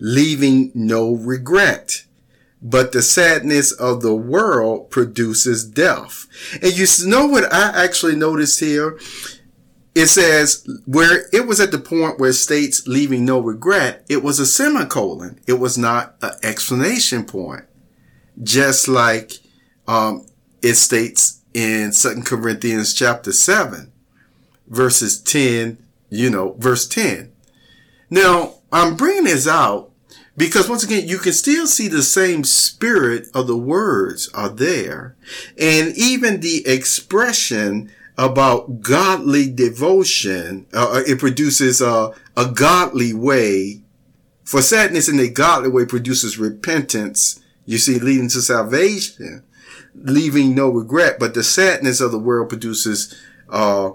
leaving 0.00 0.72
no 0.74 1.14
regret. 1.14 2.04
But 2.62 2.92
the 2.92 3.02
sadness 3.02 3.72
of 3.72 4.02
the 4.02 4.14
world 4.14 4.90
produces 4.90 5.64
death. 5.64 6.26
And 6.60 6.76
you 6.76 6.86
know 7.06 7.26
what 7.26 7.50
i 7.52 7.84
actually 7.84 8.16
noticed 8.16 8.60
here 8.60 8.98
it 9.94 10.06
says 10.06 10.66
where 10.86 11.26
it 11.32 11.46
was 11.46 11.60
at 11.60 11.72
the 11.72 11.78
point 11.78 12.18
where 12.18 12.32
states 12.32 12.86
leaving 12.86 13.24
no 13.24 13.40
regret, 13.40 14.04
it 14.08 14.22
was 14.22 14.38
a 14.38 14.46
semicolon. 14.46 15.40
It 15.46 15.54
was 15.54 15.76
not 15.76 16.16
an 16.22 16.32
explanation 16.42 17.24
point. 17.24 17.64
Just 18.42 18.88
like, 18.88 19.32
um, 19.88 20.26
it 20.62 20.74
states 20.74 21.40
in 21.52 21.92
Second 21.92 22.26
Corinthians 22.26 22.94
chapter 22.94 23.32
seven, 23.32 23.92
verses 24.68 25.20
10, 25.20 25.78
you 26.08 26.30
know, 26.30 26.54
verse 26.58 26.86
10. 26.86 27.32
Now, 28.08 28.54
I'm 28.72 28.96
bringing 28.96 29.24
this 29.24 29.48
out 29.48 29.90
because 30.36 30.68
once 30.68 30.84
again, 30.84 31.08
you 31.08 31.18
can 31.18 31.32
still 31.32 31.66
see 31.66 31.88
the 31.88 32.02
same 32.02 32.44
spirit 32.44 33.28
of 33.34 33.46
the 33.46 33.56
words 33.56 34.30
are 34.32 34.48
there. 34.48 35.16
And 35.58 35.96
even 35.96 36.40
the 36.40 36.66
expression 36.66 37.90
about 38.20 38.82
godly 38.82 39.50
devotion. 39.50 40.66
Uh, 40.74 40.92
uh, 40.92 41.02
it 41.06 41.18
produces 41.18 41.80
a, 41.80 42.12
a 42.36 42.50
godly 42.52 43.14
way. 43.14 43.80
For 44.44 44.60
sadness 44.60 45.08
in 45.08 45.18
a 45.18 45.28
godly 45.28 45.70
way 45.70 45.86
produces 45.86 46.36
repentance. 46.36 47.42
You 47.64 47.78
see, 47.78 47.98
leading 47.98 48.28
to 48.28 48.42
salvation, 48.42 49.42
leaving 49.94 50.54
no 50.54 50.68
regret. 50.68 51.18
But 51.18 51.32
the 51.32 51.42
sadness 51.42 52.02
of 52.02 52.12
the 52.12 52.18
world 52.18 52.50
produces, 52.50 53.18
uh, 53.48 53.92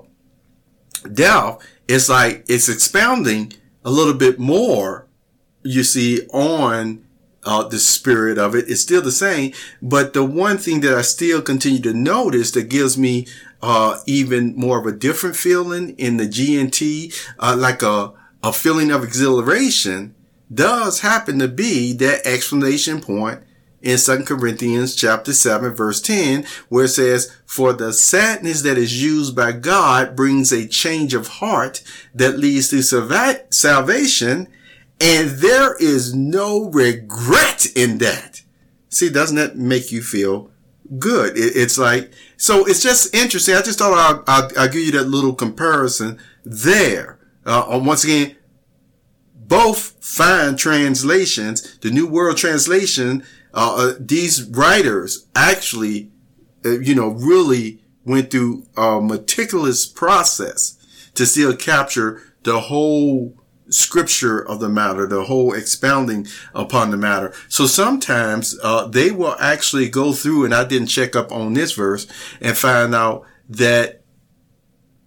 death. 1.13 1.59
It's 1.87 2.09
like, 2.09 2.45
it's 2.47 2.67
expounding 2.67 3.53
a 3.83 3.91
little 3.91 4.15
bit 4.15 4.39
more, 4.39 5.07
you 5.61 5.83
see, 5.83 6.25
on 6.33 7.05
uh, 7.43 7.67
the 7.67 7.77
spirit 7.77 8.39
of 8.39 8.55
it. 8.55 8.65
It's 8.67 8.81
still 8.81 9.03
the 9.03 9.11
same. 9.11 9.53
But 9.83 10.13
the 10.13 10.25
one 10.25 10.57
thing 10.57 10.81
that 10.81 10.95
I 10.95 11.03
still 11.03 11.43
continue 11.43 11.81
to 11.81 11.93
notice 11.93 12.49
that 12.51 12.69
gives 12.69 12.97
me 12.97 13.27
uh, 13.65 13.97
even 14.05 14.55
more 14.55 14.79
of 14.79 14.85
a 14.85 14.91
different 14.91 15.35
feeling 15.35 15.95
in 15.97 16.17
the 16.17 16.27
GNT, 16.27 17.11
uh, 17.39 17.55
like 17.57 17.81
a, 17.81 18.13
a 18.43 18.53
feeling 18.53 18.91
of 18.91 19.03
exhilaration 19.03 20.13
does 20.53 20.99
happen 20.99 21.39
to 21.39 21.47
be 21.47 21.91
that 21.93 22.27
explanation 22.27 23.01
point 23.01 23.41
in 23.81 23.97
2 23.97 24.23
Corinthians 24.23 24.95
chapter 24.95 25.33
7 25.33 25.73
verse 25.73 25.99
10 25.99 26.45
where 26.69 26.85
it 26.85 26.89
says, 26.89 27.35
for 27.47 27.73
the 27.73 27.91
sadness 27.91 28.61
that 28.61 28.77
is 28.77 29.01
used 29.01 29.35
by 29.35 29.51
God 29.51 30.15
brings 30.15 30.51
a 30.51 30.67
change 30.67 31.15
of 31.15 31.27
heart 31.27 31.81
that 32.13 32.37
leads 32.37 32.69
to 32.69 32.83
salvation 32.83 34.47
and 35.01 35.29
there 35.29 35.75
is 35.77 36.13
no 36.13 36.69
regret 36.69 37.65
in 37.75 37.97
that. 37.97 38.43
See, 38.89 39.09
doesn't 39.09 39.37
that 39.37 39.57
make 39.57 39.91
you 39.91 40.03
feel 40.03 40.51
good? 40.99 41.33
it's 41.35 41.79
like, 41.79 42.13
so 42.37 42.65
it's 42.65 42.83
just 42.83 43.13
interesting. 43.15 43.55
I 43.55 43.61
just 43.61 43.79
thought 43.79 43.93
I'll, 43.93 44.23
I'll, 44.27 44.51
I'll 44.57 44.67
give 44.69 44.81
you 44.81 44.91
that 44.93 45.07
little 45.07 45.33
comparison 45.33 46.19
there. 46.43 47.19
Uh, 47.45 47.79
once 47.83 48.03
again, 48.03 48.35
both 49.33 49.95
fine 50.03 50.55
translations, 50.55 51.77
the 51.79 51.91
New 51.91 52.07
World 52.07 52.37
Translation, 52.37 53.23
uh, 53.53 53.75
uh, 53.77 53.93
these 53.99 54.43
writers 54.43 55.27
actually, 55.35 56.11
uh, 56.65 56.79
you 56.79 56.95
know, 56.95 57.09
really 57.09 57.81
went 58.03 58.31
through 58.31 58.65
a 58.75 58.99
meticulous 59.01 59.85
process 59.85 60.77
to 61.13 61.25
still 61.25 61.55
capture 61.55 62.21
the 62.43 62.59
whole 62.61 63.35
scripture 63.75 64.39
of 64.39 64.59
the 64.59 64.69
matter, 64.69 65.05
the 65.05 65.25
whole 65.25 65.53
expounding 65.53 66.27
upon 66.53 66.91
the 66.91 66.97
matter. 66.97 67.33
So 67.49 67.65
sometimes 67.65 68.57
uh, 68.63 68.87
they 68.87 69.11
will 69.11 69.35
actually 69.39 69.89
go 69.89 70.13
through, 70.13 70.45
and 70.45 70.55
I 70.55 70.63
didn't 70.63 70.87
check 70.87 71.15
up 71.15 71.31
on 71.31 71.53
this 71.53 71.73
verse 71.73 72.07
and 72.39 72.57
find 72.57 72.95
out 72.95 73.25
that 73.49 74.01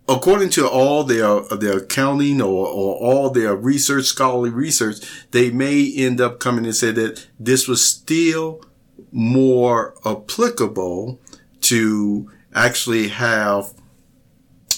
according 0.09 0.51
to 0.51 0.69
all 0.69 1.05
their 1.05 1.41
their 1.57 1.79
accounting 1.79 2.41
or, 2.41 2.67
or 2.67 2.95
all 2.97 3.31
their 3.31 3.57
research, 3.57 4.05
scholarly 4.05 4.51
research, 4.51 4.97
they 5.31 5.51
may 5.51 5.91
end 5.97 6.21
up 6.21 6.39
coming 6.39 6.65
and 6.65 6.77
say 6.77 6.91
that 6.93 7.27
this 7.39 7.67
was 7.67 7.87
still 7.87 8.63
more 9.11 9.95
applicable 10.05 11.19
to 11.61 12.31
actually 12.55 13.09
have, 13.09 13.73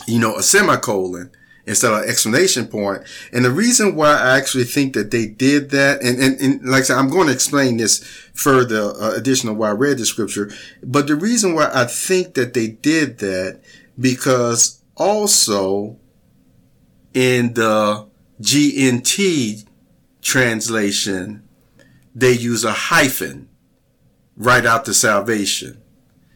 you 0.07 0.19
know, 0.19 0.37
a 0.37 0.43
semicolon 0.43 1.31
instead 1.71 1.93
of 1.93 2.03
explanation 2.03 2.67
point. 2.67 3.01
And 3.33 3.45
the 3.45 3.51
reason 3.53 3.95
why 3.95 4.13
I 4.13 4.37
actually 4.37 4.65
think 4.65 4.93
that 4.95 5.13
they 5.13 5.27
did 5.27 5.71
that, 5.71 6.03
and, 6.03 6.21
and, 6.21 6.41
and 6.41 6.69
like 6.69 6.81
I 6.81 6.87
said, 6.87 6.99
I'm 6.99 7.09
going 7.09 7.29
to 7.29 7.33
explain 7.33 7.77
this 7.77 8.03
further, 8.35 8.93
uh, 9.01 9.15
additional 9.15 9.55
why 9.55 9.69
I 9.69 9.75
read 9.75 9.99
the 9.99 10.05
scripture. 10.05 10.51
But 10.83 11.07
the 11.07 11.15
reason 11.15 11.55
why 11.55 11.71
I 11.73 11.85
think 11.85 12.35
that 12.35 12.55
they 12.55 12.67
did 12.67 13.19
that, 13.19 13.61
because 13.99 14.83
also 14.97 15.97
in 17.15 17.55
the 17.55 18.09
GNT 18.43 19.65
translation, 20.23 21.49
they 22.17 22.33
use 22.33 22.65
a 22.65 22.73
hyphen 22.73 23.49
right 24.37 24.67
after 24.67 24.93
salvation. 24.93 25.81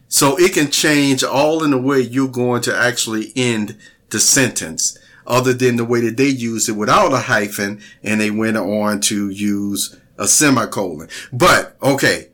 So 0.07 0.39
it 0.39 0.53
can 0.53 0.71
change 0.71 1.25
all 1.25 1.61
in 1.61 1.71
the 1.71 1.77
way 1.77 1.99
you're 1.99 2.29
going 2.29 2.61
to 2.61 2.77
actually 2.77 3.33
end 3.35 3.77
the 4.11 4.19
sentence 4.21 4.97
other 5.27 5.53
than 5.53 5.75
the 5.75 5.85
way 5.85 6.01
that 6.01 6.17
they 6.17 6.27
use 6.27 6.69
it 6.69 6.73
without 6.73 7.13
a 7.13 7.19
hyphen 7.19 7.81
and 8.03 8.21
they 8.21 8.31
went 8.31 8.57
on 8.57 9.01
to 9.01 9.29
use 9.29 9.99
a 10.17 10.27
semicolon. 10.27 11.09
But 11.31 11.75
okay. 11.81 12.29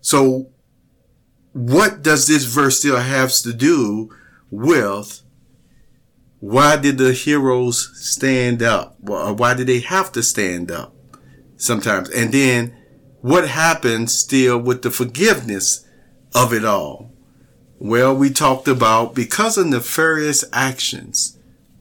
So 0.00 0.50
what 1.52 2.02
does 2.02 2.26
this 2.26 2.44
verse 2.44 2.78
still 2.78 2.98
have 2.98 3.32
to 3.32 3.52
do 3.52 4.14
with 4.50 5.22
why 6.40 6.76
did 6.76 6.98
the 6.98 7.12
heroes 7.12 7.90
stand 7.94 8.62
up? 8.62 8.96
Why 9.00 9.54
did 9.54 9.66
they 9.66 9.80
have 9.80 10.12
to 10.12 10.22
stand 10.22 10.70
up 10.70 10.94
sometimes? 11.56 12.10
And 12.10 12.32
then 12.32 12.76
what 13.22 13.48
happens 13.48 14.12
still 14.12 14.58
with 14.58 14.82
the 14.82 14.90
forgiveness 14.90 15.84
of 16.34 16.52
it 16.52 16.64
all? 16.64 17.10
Well, 17.78 18.14
we 18.14 18.30
talked 18.30 18.68
about 18.68 19.14
because 19.14 19.58
of 19.58 19.66
nefarious 19.66 20.44
actions 20.52 21.35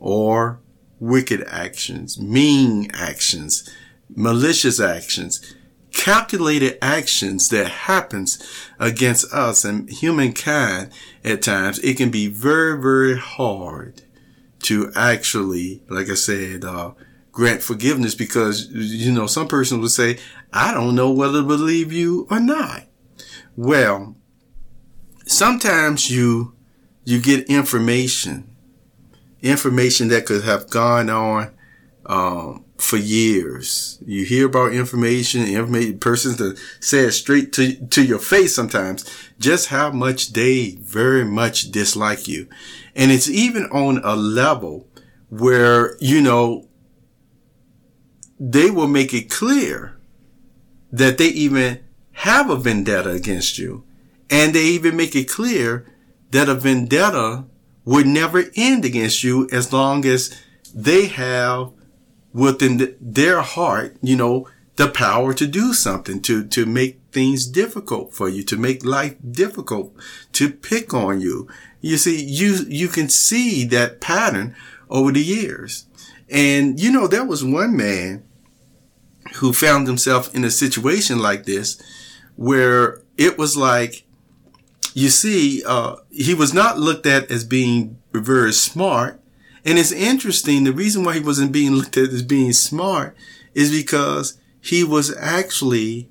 or 0.06 0.60
wicked 1.00 1.44
actions, 1.48 2.20
mean 2.22 2.88
actions, 2.94 3.68
malicious 4.16 4.80
actions, 4.80 5.56
calculated 5.92 6.78
actions 6.80 7.50
that 7.50 7.68
happens 7.68 8.38
against 8.80 9.34
us 9.34 9.66
and 9.66 9.90
humankind 9.90 10.92
at 11.24 11.42
times, 11.42 11.80
it 11.80 11.98
can 11.98 12.12
be 12.12 12.28
very, 12.28 12.80
very 12.80 13.18
hard 13.18 14.04
to 14.62 14.92
actually, 14.96 15.82
like 15.90 16.08
I 16.08 16.14
said, 16.14 16.64
uh, 16.64 16.92
grant 17.32 17.64
forgiveness 17.64 18.14
because, 18.14 18.68
you 18.72 19.12
know, 19.12 19.26
some 19.26 19.48
person 19.48 19.82
would 19.82 19.90
say, 19.90 20.20
I 20.54 20.72
don't 20.72 20.94
know 20.94 21.12
whether 21.12 21.42
to 21.42 21.48
believe 21.48 21.92
you 21.92 22.28
or 22.30 22.40
not. 22.40 22.84
Well, 23.58 24.16
sometimes 25.26 26.12
you, 26.12 26.54
you 27.06 27.20
get 27.20 27.50
information, 27.50 28.55
information 29.46 30.10
that 30.10 30.26
could 30.26 30.44
have 30.44 30.70
gone 30.70 31.10
on, 31.10 31.54
um, 32.06 32.66
for 32.78 32.98
years. 32.98 34.00
You 34.06 34.26
hear 34.26 34.48
about 34.48 34.74
information, 34.74 35.44
information 35.44 36.00
persons 36.00 36.38
that 36.38 36.60
say 36.80 37.00
it 37.00 37.12
straight 37.12 37.54
to, 37.54 37.74
to 37.88 38.04
your 38.04 38.20
face 38.20 38.54
sometimes, 38.54 39.06
just 39.40 39.68
how 39.68 39.92
much 39.92 40.34
they 40.34 40.72
very 40.82 41.26
much 41.26 41.72
dislike 41.72 42.28
you. 42.28 42.48
And 42.96 43.12
it's 43.12 43.30
even 43.30 43.66
on 43.66 44.02
a 44.04 44.16
level 44.16 44.88
where, 45.30 45.98
you 46.00 46.22
know, 46.22 46.68
they 48.40 48.70
will 48.70 48.88
make 48.88 49.14
it 49.14 49.30
clear 49.30 49.98
that 50.92 51.18
they 51.18 51.28
even 51.28 51.84
have 52.12 52.50
a 52.50 52.56
vendetta 52.56 53.12
against 53.12 53.58
you. 53.58 53.84
And 54.30 54.54
they 54.54 54.64
even 54.64 54.96
make 54.96 55.16
it 55.16 55.30
clear 55.30 55.86
that 56.32 56.50
a 56.50 56.56
vendetta 56.56 57.46
would 57.86 58.08
never 58.08 58.46
end 58.56 58.84
against 58.84 59.24
you 59.24 59.48
as 59.52 59.72
long 59.72 60.06
as 60.06 60.36
they 60.74 61.06
have 61.06 61.72
within 62.34 62.96
their 63.00 63.42
heart, 63.42 63.96
you 64.02 64.16
know, 64.16 64.48
the 64.76 64.90
power 64.90 65.34
to 65.34 65.48
do 65.48 65.74
something, 65.74 66.22
to, 66.22 66.46
to 66.46 66.66
make 66.66 67.00
things 67.12 67.46
difficult 67.46 68.14
for 68.14 68.28
you, 68.28 68.44
to 68.44 68.58
make 68.58 68.84
life 68.84 69.16
difficult, 69.32 69.96
to 70.34 70.52
pick 70.52 70.94
on 70.94 71.22
you. 71.22 71.48
You 71.80 71.98
see, 71.98 72.22
you, 72.22 72.66
you 72.68 72.90
can 72.90 73.08
see 73.08 73.64
that 73.66 74.02
pattern 74.02 74.54
over 74.90 75.14
the 75.14 75.24
years. 75.24 75.86
And, 76.30 76.78
you 76.80 76.92
know, 76.92 77.08
there 77.08 77.24
was 77.24 77.44
one 77.44 77.78
man 77.78 78.26
who 79.36 79.54
found 79.54 79.88
himself 79.88 80.34
in 80.36 80.44
a 80.44 80.52
situation 80.52 81.20
like 81.20 81.46
this 81.46 81.82
where 82.36 83.02
it 83.18 83.38
was 83.38 83.56
like, 83.56 84.05
you 84.96 85.10
see, 85.10 85.62
uh, 85.66 85.98
he 86.10 86.34
was 86.34 86.54
not 86.54 86.80
looked 86.80 87.06
at 87.06 87.30
as 87.30 87.44
being 87.44 88.00
very 88.14 88.54
smart. 88.54 89.20
And 89.66 89.78
it's 89.78 89.92
interesting. 89.92 90.64
The 90.64 90.72
reason 90.72 91.04
why 91.04 91.16
he 91.16 91.20
wasn't 91.20 91.52
being 91.52 91.72
looked 91.76 91.98
at 91.98 92.10
as 92.10 92.24
being 92.24 92.54
smart 92.54 93.16
is 93.54 93.72
because 93.72 94.40
he 94.62 94.86
was 94.86 95.16
actually 95.18 96.10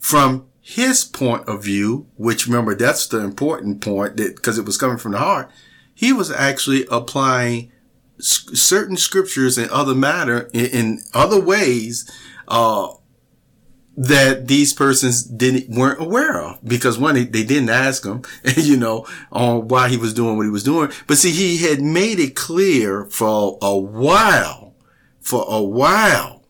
from 0.00 0.48
his 0.60 1.04
point 1.04 1.48
of 1.48 1.62
view, 1.62 2.08
which 2.16 2.48
remember, 2.48 2.74
that's 2.74 3.06
the 3.06 3.20
important 3.20 3.82
point 3.82 4.16
that 4.16 4.34
because 4.34 4.58
it 4.58 4.64
was 4.64 4.76
coming 4.76 4.98
from 4.98 5.12
the 5.12 5.18
heart. 5.18 5.48
He 5.94 6.12
was 6.12 6.32
actually 6.32 6.86
applying 6.90 7.70
certain 8.18 8.96
scriptures 8.96 9.56
and 9.56 9.70
other 9.70 9.94
matter 9.94 10.50
in, 10.52 10.66
in 10.66 11.02
other 11.14 11.40
ways, 11.40 12.10
uh, 12.48 12.94
that 13.96 14.46
these 14.46 14.74
persons 14.74 15.22
didn't 15.22 15.68
weren't 15.70 16.00
aware 16.00 16.40
of 16.40 16.62
because 16.62 16.98
one 16.98 17.14
they, 17.14 17.44
didn't 17.44 17.70
ask 17.70 18.04
him 18.04 18.22
you 18.56 18.76
know 18.76 19.06
on 19.32 19.68
why 19.68 19.88
he 19.88 19.96
was 19.96 20.12
doing 20.12 20.36
what 20.36 20.44
he 20.44 20.50
was 20.50 20.64
doing 20.64 20.90
but 21.06 21.16
see 21.16 21.30
he 21.30 21.66
had 21.66 21.80
made 21.80 22.18
it 22.18 22.36
clear 22.36 23.06
for 23.06 23.58
a 23.62 23.76
while 23.76 24.74
for 25.20 25.46
a 25.48 25.62
while 25.62 26.44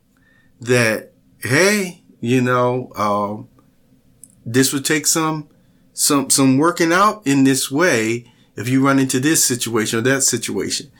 that 0.61 1.13
hey 1.41 2.03
you 2.21 2.41
know 2.41 2.91
um, 2.97 3.49
this 4.47 4.73
would 4.73 4.85
take 4.85 5.09
some, 5.09 5.49
some, 5.93 6.31
some 6.31 6.57
working 6.57 6.93
out 6.93 7.27
in 7.27 7.43
this 7.43 7.71
way 7.71 8.33
if 8.55 8.69
you 8.69 8.87
run 8.87 9.01
into 9.01 9.19
this 9.19 9.45
situation 9.45 9.99
or 9.99 10.03
that 10.03 10.23
situation. 10.23 10.91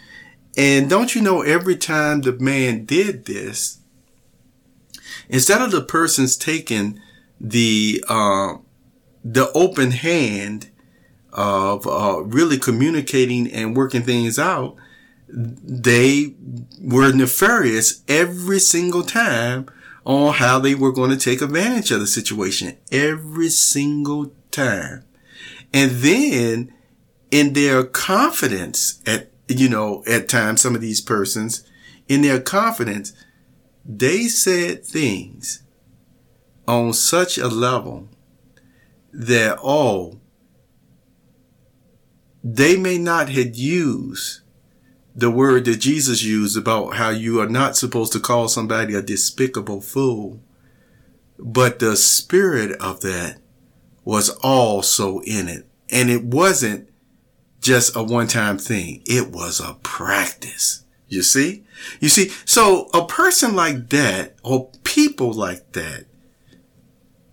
And 0.59 0.91
don't 0.91 1.15
you 1.15 1.23
know 1.23 1.43
every 1.43 1.77
time 1.77 2.23
the 2.23 2.33
man 2.33 2.85
did 2.85 3.25
this, 3.27 3.76
instead 5.29 5.63
of 5.63 5.71
the 5.71 5.83
person's 5.83 6.37
taking 6.37 7.01
the, 7.41 8.03
uh, 8.09 8.55
the 9.25 9.51
open 9.53 9.91
hand 9.91 10.71
of 11.33 11.87
uh, 11.87 12.23
really 12.23 12.59
communicating 12.59 13.51
and 13.53 13.77
working 13.77 14.03
things 14.03 14.39
out, 14.39 14.77
they 15.29 16.35
were 16.81 17.13
nefarious 17.13 18.03
every 18.09 18.61
single 18.61 19.03
time 19.03 19.67
on 20.05 20.35
how 20.35 20.59
they 20.59 20.75
were 20.75 20.93
going 20.93 21.11
to 21.11 21.17
take 21.17 21.43
advantage 21.43 21.91
of 21.91 22.01
the 22.01 22.07
situation 22.07 22.77
every 22.93 23.49
single 23.49 24.33
time. 24.51 25.05
And 25.75 25.91
then 25.91 26.73
in 27.31 27.53
their 27.55 27.83
confidence 27.83 29.03
at, 29.05 29.31
you 29.49 29.69
know, 29.69 30.05
at 30.07 30.29
times, 30.29 30.61
some 30.61 30.77
of 30.77 30.81
these 30.81 31.01
persons, 31.01 31.69
in 32.09 32.23
their 32.23 32.41
confidence, 32.41 33.13
they 33.89 34.25
said 34.29 34.85
things 34.85 35.63
on 36.67 36.93
such 36.93 37.39
a 37.39 37.47
level 37.47 38.09
that, 39.13 39.59
oh, 39.63 40.19
they 42.43 42.77
may 42.77 42.99
not 42.99 43.29
had 43.29 43.57
used 43.57 44.41
the 45.15 45.31
word 45.31 45.65
that 45.65 45.77
Jesus 45.77 46.23
used 46.23 46.59
about 46.59 46.97
how 46.97 47.11
you 47.11 47.41
are 47.41 47.49
not 47.49 47.77
supposed 47.77 48.13
to 48.13 48.21
call 48.21 48.49
somebody 48.49 48.95
a 48.95 49.01
despicable 49.01 49.81
fool, 49.81 50.41
but 51.39 51.79
the 51.79 51.97
spirit 51.97 52.73
of 52.81 53.01
that 53.01 53.39
was 54.05 54.31
also 54.43 55.21
in 55.21 55.49
it. 55.49 55.67
And 55.91 56.11
it 56.11 56.25
wasn't 56.25 56.91
just 57.61 57.97
a 57.97 58.03
one 58.03 58.27
time 58.27 58.59
thing. 58.59 59.03
It 59.07 59.31
was 59.31 59.61
a 59.61 59.75
practice. 59.83 60.85
You 61.09 61.23
see? 61.23 61.65
You 62.01 62.09
see? 62.09 62.31
So 62.45 62.89
a 62.93 63.07
person 63.07 63.55
like 63.55 63.91
that 63.91 64.35
or 64.43 64.71
people 64.85 65.33
like 65.33 65.73
that 65.73 66.07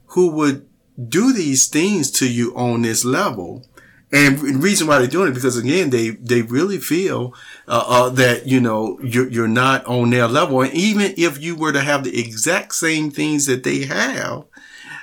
who 0.07 0.29
would 0.31 0.67
do 1.09 1.33
these 1.33 1.67
things 1.67 2.12
to 2.12 2.31
you 2.31 2.55
on 2.55 2.83
this 2.83 3.03
level 3.03 3.65
and 4.13 4.38
the 4.38 4.59
reason 4.59 4.86
why 4.86 4.99
they're 4.99 5.07
doing 5.07 5.31
it 5.31 5.33
because 5.33 5.57
again, 5.57 5.89
they, 5.89 6.12
they 6.12 6.43
really 6.43 6.77
feel, 6.77 7.33
uh, 7.67 7.83
uh, 7.88 8.09
that, 8.09 8.45
you 8.45 8.62
know, 8.62 8.99
you're, 9.01 9.27
you're 9.27 9.47
not 9.47 9.83
on 9.88 10.12
their 10.12 10.27
level. 10.27 10.62
And 10.62 10.71
even 10.71 11.15
if 11.17 11.41
you 11.41 11.55
were 11.55 11.73
to 11.73 11.81
have 11.81 12.03
the 12.03 12.19
exact 12.19 12.75
same 12.75 13.09
things 13.09 13.47
that 13.47 13.63
they 13.63 13.86
have, 13.86 14.45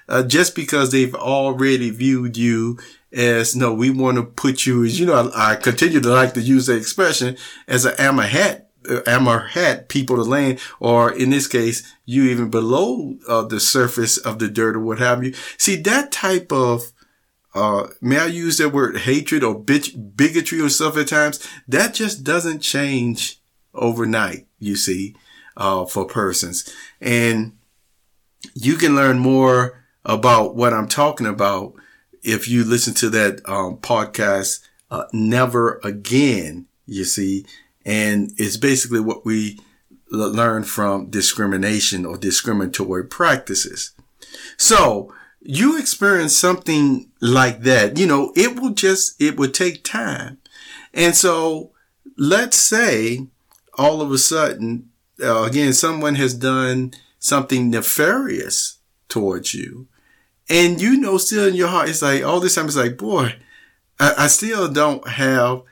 uh, 0.08 0.22
just 0.22 0.54
because 0.54 0.92
they've 0.92 1.14
already 1.14 1.90
viewed 1.90 2.36
you 2.36 2.78
as, 3.12 3.56
no, 3.56 3.72
we 3.72 3.90
want 3.90 4.16
to 4.16 4.22
put 4.24 4.66
you 4.66 4.84
as, 4.84 4.98
you 4.98 5.06
know, 5.06 5.30
I, 5.34 5.52
I 5.52 5.56
continue 5.56 6.00
to 6.00 6.08
like 6.08 6.34
to 6.34 6.40
use 6.40 6.66
the 6.66 6.76
expression 6.76 7.36
as 7.66 7.84
an 7.84 7.94
amahat 7.94 8.66
Amahat 8.82 9.88
people 9.88 10.16
to 10.16 10.22
land, 10.22 10.58
or 10.80 11.12
in 11.12 11.28
this 11.28 11.46
case, 11.46 11.86
you 12.06 12.24
even 12.24 12.48
below 12.48 13.18
uh, 13.28 13.42
the 13.42 13.60
surface 13.60 14.16
of 14.16 14.38
the 14.38 14.48
dirt 14.48 14.74
or 14.74 14.80
what 14.80 14.98
have 14.98 15.22
you. 15.22 15.34
See 15.58 15.76
that 15.76 16.10
type 16.10 16.50
of 16.50 16.90
uh, 17.54 17.88
may 18.00 18.18
I 18.18 18.26
use 18.26 18.58
that 18.58 18.70
word 18.70 18.98
hatred 18.98 19.42
or 19.42 19.60
bitch, 19.60 20.16
bigotry 20.16 20.60
or 20.60 20.68
stuff 20.68 20.96
at 20.96 21.08
times? 21.08 21.46
That 21.66 21.94
just 21.94 22.24
doesn't 22.24 22.60
change 22.60 23.40
overnight, 23.74 24.46
you 24.58 24.76
see, 24.76 25.16
uh, 25.56 25.84
for 25.84 26.06
persons. 26.06 26.72
And 27.00 27.58
you 28.54 28.76
can 28.76 28.94
learn 28.94 29.18
more 29.18 29.84
about 30.04 30.54
what 30.54 30.72
I'm 30.72 30.88
talking 30.88 31.26
about 31.26 31.74
if 32.22 32.48
you 32.48 32.64
listen 32.64 32.94
to 32.94 33.10
that, 33.10 33.40
um, 33.48 33.78
podcast, 33.78 34.60
uh, 34.90 35.04
never 35.12 35.80
again, 35.84 36.66
you 36.86 37.04
see, 37.04 37.46
and 37.84 38.32
it's 38.36 38.56
basically 38.56 39.00
what 39.00 39.24
we 39.24 39.58
learn 40.10 40.64
from 40.64 41.06
discrimination 41.10 42.04
or 42.04 42.16
discriminatory 42.16 43.04
practices. 43.04 43.92
So, 44.56 45.12
you 45.40 45.78
experience 45.78 46.36
something 46.36 47.10
like 47.20 47.62
that, 47.62 47.98
you 47.98 48.06
know, 48.06 48.32
it 48.36 48.60
will 48.60 48.70
just, 48.74 49.20
it 49.20 49.38
would 49.38 49.54
take 49.54 49.82
time. 49.82 50.38
And 50.92 51.14
so 51.14 51.70
let's 52.18 52.56
say 52.56 53.26
all 53.74 54.02
of 54.02 54.12
a 54.12 54.18
sudden, 54.18 54.90
uh, 55.22 55.44
again, 55.44 55.72
someone 55.72 56.16
has 56.16 56.34
done 56.34 56.92
something 57.18 57.70
nefarious 57.70 58.78
towards 59.08 59.54
you. 59.54 59.86
And 60.50 60.80
you 60.80 61.00
know, 61.00 61.16
still 61.16 61.46
in 61.46 61.54
your 61.54 61.68
heart, 61.68 61.88
it's 61.88 62.02
like 62.02 62.24
all 62.24 62.40
this 62.40 62.56
time, 62.56 62.66
it's 62.66 62.76
like, 62.76 62.98
boy, 62.98 63.36
I, 64.00 64.14
I 64.18 64.26
still 64.26 64.70
don't 64.70 65.06
have 65.06 65.62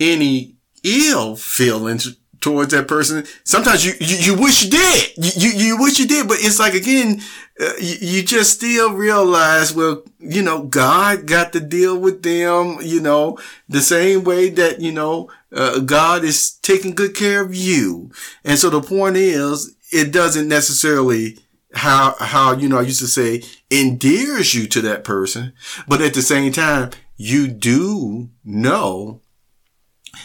any 0.00 0.56
ill 0.82 1.36
feelings 1.36 2.16
towards 2.40 2.72
that 2.72 2.88
person. 2.88 3.24
Sometimes 3.44 3.84
you, 3.84 3.92
you, 4.00 4.16
you 4.16 4.40
wish 4.40 4.64
you 4.64 4.70
did. 4.70 5.12
You, 5.16 5.30
you, 5.36 5.66
you, 5.66 5.78
wish 5.78 5.98
you 5.98 6.06
did, 6.06 6.26
but 6.26 6.38
it's 6.40 6.58
like, 6.58 6.74
again, 6.74 7.20
uh, 7.60 7.72
you, 7.78 7.96
you, 8.00 8.22
just 8.22 8.54
still 8.54 8.92
realize, 8.92 9.74
well, 9.74 10.02
you 10.18 10.42
know, 10.42 10.62
God 10.64 11.26
got 11.26 11.52
to 11.52 11.60
deal 11.60 11.98
with 11.98 12.22
them, 12.22 12.78
you 12.82 13.00
know, 13.00 13.38
the 13.68 13.80
same 13.80 14.24
way 14.24 14.50
that, 14.50 14.80
you 14.80 14.92
know, 14.92 15.30
uh, 15.52 15.80
God 15.80 16.24
is 16.24 16.52
taking 16.62 16.94
good 16.94 17.14
care 17.14 17.42
of 17.42 17.54
you. 17.54 18.10
And 18.44 18.58
so 18.58 18.70
the 18.70 18.82
point 18.82 19.16
is, 19.16 19.74
it 19.92 20.12
doesn't 20.12 20.48
necessarily 20.48 21.38
how, 21.74 22.14
how, 22.18 22.52
you 22.52 22.68
know, 22.68 22.78
I 22.78 22.82
used 22.82 23.00
to 23.00 23.06
say 23.06 23.42
endears 23.70 24.54
you 24.54 24.66
to 24.68 24.80
that 24.82 25.04
person, 25.04 25.52
but 25.88 26.00
at 26.00 26.14
the 26.14 26.22
same 26.22 26.52
time, 26.52 26.90
you 27.16 27.48
do 27.48 28.30
know 28.44 29.20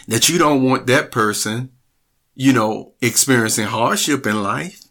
that 0.08 0.28
you 0.28 0.38
don't 0.38 0.62
want 0.62 0.86
that 0.86 1.10
person 1.10 1.70
you 2.40 2.54
know, 2.54 2.94
experiencing 3.02 3.66
hardship 3.66 4.26
in 4.26 4.42
life, 4.42 4.84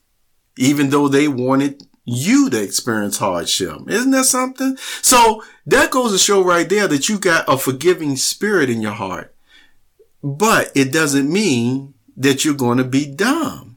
even 0.55 0.91
though 0.91 1.07
they 1.07 1.27
wanted 1.27 1.81
you 2.05 2.47
to 2.47 2.61
experience 2.61 3.17
hardship. 3.17 3.75
Isn't 3.87 4.11
that 4.11 4.25
something? 4.25 4.77
So 5.01 5.43
that 5.65 5.89
goes 5.89 6.11
to 6.11 6.19
show 6.19 6.43
right 6.43 6.69
there 6.69 6.87
that 6.87 7.09
you 7.09 7.17
got 7.17 7.45
a 7.47 7.57
forgiving 7.57 8.17
spirit 8.17 8.69
in 8.69 8.81
your 8.81 8.91
heart. 8.91 9.35
But 10.21 10.71
it 10.75 10.93
doesn't 10.93 11.31
mean 11.31 11.95
that 12.17 12.45
you're 12.45 12.53
going 12.53 12.77
to 12.77 12.83
be 12.83 13.11
dumb 13.11 13.68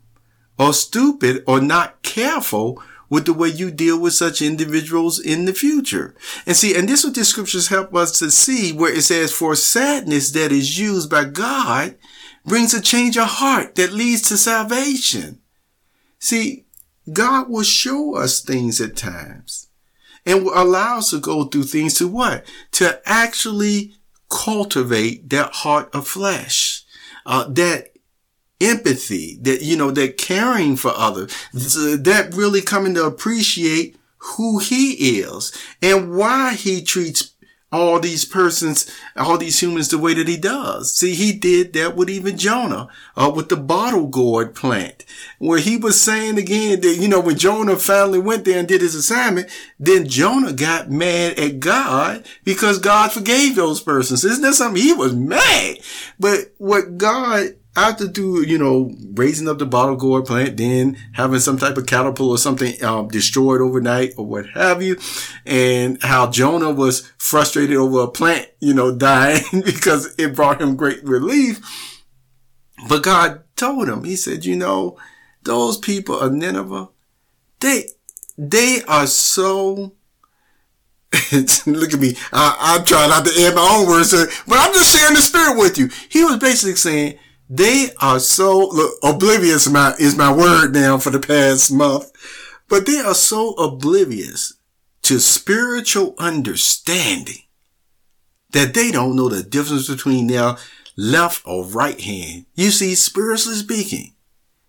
or 0.63 0.73
stupid 0.73 1.43
or 1.47 1.61
not 1.61 2.03
careful 2.03 2.81
with 3.11 3.27
the 3.27 3.33
way 3.33 3.49
you 3.49 3.71
deal 3.71 4.01
with 4.01 4.15
such 4.15 4.41
individuals 4.41 5.19
in 5.19 5.45
the 5.45 5.53
future. 5.53 6.15
And 6.47 6.57
see, 6.57 6.75
and 6.75 6.89
this 6.89 7.01
is 7.01 7.07
what 7.07 7.15
the 7.15 7.25
scriptures 7.25 7.69
help 7.69 7.95
us 7.95 8.19
to 8.21 8.31
see 8.31 8.73
where 8.73 8.93
it 8.93 9.03
says, 9.03 9.33
for 9.33 9.55
sadness 9.55 10.31
that 10.31 10.53
is 10.53 10.79
used 10.79 11.11
by 11.11 11.25
God 11.25 11.97
brings 12.47 12.73
a 12.73 12.81
change 12.81 13.19
of 13.19 13.25
heart 13.25 13.75
that 13.75 13.93
leads 13.93 14.23
to 14.29 14.37
salvation. 14.37 15.41
See, 16.19 16.65
God 17.13 17.51
will 17.51 17.65
show 17.65 18.17
us 18.17 18.41
things 18.41 18.81
at 18.81 18.97
times 18.97 19.69
and 20.25 20.45
will 20.45 20.55
allow 20.55 20.99
us 20.99 21.11
to 21.11 21.21
go 21.21 21.45
through 21.45 21.65
things 21.65 21.95
to 21.95 22.09
what? 22.09 22.47
To 22.73 23.03
actually 23.05 23.95
cultivate 24.31 25.29
that 25.31 25.53
heart 25.53 25.95
of 25.95 26.07
flesh, 26.09 26.85
uh, 27.27 27.45
that 27.49 27.92
empathy, 28.63 29.39
that, 29.43 29.63
you 29.63 29.77
know, 29.77 29.91
that 29.91 30.19
caring 30.19 30.77
for 30.77 30.93
others, 30.95 31.33
that 31.53 32.31
really 32.35 32.63
coming 32.63 32.95
to 32.95 33.05
appreciate 33.05 33.97
who 34.37 34.59
he 34.59 35.19
is 35.21 35.53
and 35.83 36.17
why 36.17 36.55
he 36.55 36.83
treats 36.83 37.33
all 37.73 37.99
these 37.99 38.27
persons, 38.27 38.89
all 39.17 39.39
these 39.39 39.63
humans 39.63 39.89
the 39.89 39.97
way 39.97 40.13
that 40.13 40.29
he 40.29 40.37
does. 40.37 40.95
See, 40.95 41.15
he 41.15 41.33
did 41.33 41.73
that 41.73 41.97
with 41.97 42.11
even 42.11 42.37
Jonah, 42.37 42.89
uh, 43.17 43.33
with 43.35 43.49
the 43.49 43.57
bottle 43.57 44.07
gourd 44.07 44.55
plant, 44.55 45.07
where 45.39 45.59
he 45.59 45.79
was 45.79 45.99
saying 45.99 46.37
again 46.37 46.83
that, 46.83 46.97
you 46.97 47.09
know, 47.09 47.21
when 47.21 47.39
Jonah 47.39 47.77
finally 47.77 48.19
went 48.19 48.45
there 48.45 48.59
and 48.59 48.69
did 48.69 48.83
his 48.83 48.95
assignment, 48.95 49.49
then 49.81 50.07
Jonah 50.07 50.53
got 50.53 50.91
mad 50.91 51.39
at 51.39 51.61
God 51.61 52.27
because 52.45 52.79
God 52.79 53.11
forgave 53.11 53.57
those 53.57 53.81
persons. 53.81 54.23
Isn't 54.23 54.43
that 54.43 54.55
something? 54.55 54.83
He 54.83 54.93
was 54.93 55.15
mad. 55.15 55.79
But 56.21 56.53
what 56.59 56.99
God 56.99 57.57
after 57.75 58.07
do, 58.07 58.43
you 58.43 58.59
know, 58.59 58.95
raising 59.15 59.49
up 59.49 59.59
the 59.59 59.67
bottle 59.67 59.97
gourd 59.97 60.27
plant, 60.27 60.59
then 60.59 60.99
having 61.15 61.41
some 61.41 61.57
type 61.57 61.77
of 61.77 61.87
caterpillar 61.87 62.35
or 62.35 62.39
something 62.39 62.83
um, 62.85 63.09
destroyed 63.09 63.61
overnight 63.61 64.13
or 64.17 64.27
what 64.27 64.47
have 64.51 64.83
you, 64.83 64.99
and 65.47 66.03
how 66.03 66.31
Jonah 66.31 66.71
was 66.71 67.11
frustrated 67.17 67.77
over 67.77 68.01
a 68.01 68.09
plant, 68.09 68.49
you 68.61 68.75
know, 68.75 68.95
dying 68.97 69.63
because 69.65 70.15
it 70.19 70.35
brought 70.35 70.61
him 70.61 70.77
great 70.77 71.03
relief. 71.03 71.61
But 72.89 73.03
God 73.03 73.43
told 73.57 73.89
him, 73.89 74.05
He 74.05 74.17
said, 74.17 74.45
you 74.45 74.57
know, 74.57 74.99
those 75.43 75.79
people 75.79 76.19
of 76.19 76.33
Nineveh, 76.33 76.89
they 77.61 77.85
they 78.37 78.83
are 78.89 79.07
so 79.07 79.95
look 81.67 81.93
at 81.93 82.01
me. 82.01 82.17
I, 82.33 82.77
am 82.79 82.85
trying 82.85 83.11
not 83.11 83.27
to 83.27 83.43
add 83.43 83.55
my 83.55 83.77
own 83.79 83.87
words, 83.87 84.13
but 84.47 84.59
I'm 84.59 84.73
just 84.73 84.97
sharing 84.97 85.15
the 85.15 85.21
spirit 85.21 85.59
with 85.59 85.79
you. 85.79 85.91
He 86.09 86.25
was 86.25 86.39
basically 86.39 86.77
saying 86.77 87.19
they 87.55 87.89
are 88.01 88.19
so 88.19 88.67
look, 88.69 88.95
oblivious. 89.03 89.69
My 89.69 89.95
is 89.99 90.17
my 90.17 90.33
word 90.33 90.73
now 90.73 90.97
for 90.97 91.11
the 91.11 91.21
past 91.21 91.71
month, 91.71 92.11
but 92.67 92.87
they 92.87 92.99
are 92.99 93.15
so 93.15 93.53
oblivious 93.57 94.55
to 95.03 95.21
spiritual 95.21 96.15
understanding 96.19 97.43
that 98.53 98.73
they 98.73 98.91
don't 98.91 99.17
know 99.17 99.29
the 99.29 99.43
difference 99.43 99.87
between 99.87 100.29
their 100.29 100.57
left 100.97 101.43
or 101.45 101.67
right 101.67 102.01
hand. 102.01 102.47
You 102.55 102.71
see, 102.71 102.95
spiritually 102.95 103.59
speaking. 103.59 104.15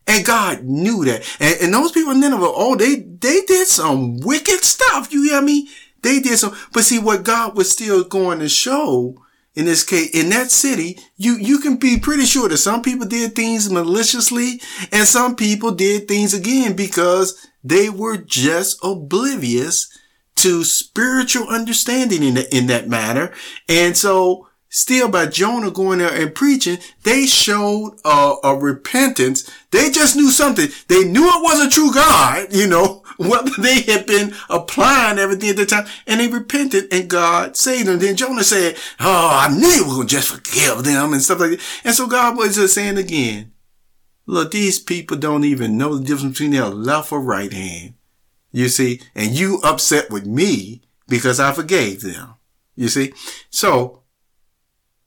And 0.06 0.26
God 0.26 0.64
knew 0.64 1.06
that. 1.06 1.24
And, 1.40 1.56
and 1.62 1.74
those 1.74 1.94
people 1.94 2.12
in 2.12 2.20
Nineveh, 2.20 2.44
oh, 2.46 2.76
they, 2.76 2.96
they 2.96 3.44
did 3.48 3.66
some 3.68 4.20
wicked 4.20 4.62
stuff. 4.66 5.14
You 5.14 5.24
hear 5.24 5.42
me? 5.42 5.70
They 6.02 6.20
did 6.20 6.38
some, 6.38 6.54
but 6.74 6.84
see 6.84 7.00
what 7.00 7.24
God 7.24 7.56
was 7.56 7.72
still 7.72 8.04
going 8.04 8.40
to 8.40 8.50
show 8.50 9.23
in 9.56 9.66
this 9.66 9.84
case, 9.84 10.10
in 10.12 10.30
that 10.30 10.50
city, 10.50 10.98
you, 11.16 11.38
you 11.38 11.60
can 11.60 11.78
be 11.78 12.00
pretty 12.00 12.26
sure 12.26 12.50
that 12.50 12.58
some 12.58 12.82
people 12.82 13.08
did 13.08 13.36
things 13.36 13.70
maliciously 13.70 14.62
and 14.92 15.08
some 15.08 15.36
people 15.36 15.72
did 15.72 16.08
things 16.08 16.34
again 16.34 16.76
because 16.76 17.48
they 17.64 17.90
were 17.90 18.18
just 18.18 18.80
oblivious 18.84 19.90
to 20.36 20.64
spiritual 20.64 21.48
understanding 21.48 22.24
in, 22.24 22.34
the, 22.34 22.56
in 22.56 22.68
that 22.68 22.90
matter. 22.90 23.32
And 23.70 23.96
so 23.96 24.48
still 24.74 25.08
by 25.08 25.28
Jonah 25.28 25.70
going 25.70 26.00
there 26.00 26.12
and 26.12 26.34
preaching, 26.34 26.80
they 27.04 27.28
showed 27.28 28.00
a, 28.04 28.36
a 28.44 28.58
repentance. 28.58 29.50
They 29.70 29.92
just 29.92 30.16
knew 30.16 30.32
something. 30.32 30.68
They 30.88 31.06
knew 31.06 31.24
it 31.24 31.44
was 31.44 31.66
a 31.66 31.70
true 31.70 31.94
God, 31.94 32.48
you 32.52 32.68
know, 32.68 33.04
whether 33.18 33.52
they 33.60 33.82
had 33.82 34.08
been 34.08 34.34
applying 34.50 35.20
everything 35.20 35.52
at 35.52 35.58
the 35.58 35.68
time 35.68 35.86
and 36.08 36.20
they 36.20 36.28
repented 36.28 36.92
and 36.92 37.10
God 37.10 37.56
saved 37.56 37.88
them. 37.88 38.00
Then 38.00 38.16
Jonah 38.16 38.44
said, 38.44 38.76
Oh, 39.00 39.30
I 39.32 39.56
knew 39.56 39.84
we 39.84 39.90
were 39.90 39.96
going 39.96 40.08
to 40.08 40.16
just 40.16 40.34
forgive 40.34 40.84
them 40.84 41.14
and 41.14 41.22
stuff 41.22 41.40
like 41.40 41.52
that. 41.52 41.62
And 41.84 41.94
so 41.94 42.08
God 42.08 42.36
was 42.36 42.56
just 42.56 42.74
saying 42.74 42.98
again, 42.98 43.54
look, 44.26 44.52
these 44.52 44.80
people 44.80 45.18
don't 45.18 45.44
even 45.44 45.78
know 45.78 45.96
the 45.96 46.04
difference 46.04 46.34
between 46.34 46.52
their 46.52 46.66
left 46.66 47.12
or 47.12 47.22
right 47.22 47.54
hand. 47.54 47.94
You 48.52 48.70
see, 48.70 49.02
and 49.14 49.32
you 49.32 49.60
upset 49.64 50.10
with 50.10 50.26
me 50.26 50.82
because 51.08 51.40
I 51.40 51.52
forgave 51.52 52.02
them. 52.02 52.36
You 52.76 52.88
see, 52.88 53.14
so 53.50 54.03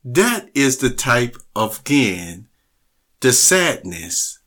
that 0.08 0.48
is 0.54 0.78
the 0.78 0.90
type 0.90 1.36
of, 1.56 1.80
again, 1.80 2.46
the 3.20 3.32
sadness 3.32 4.38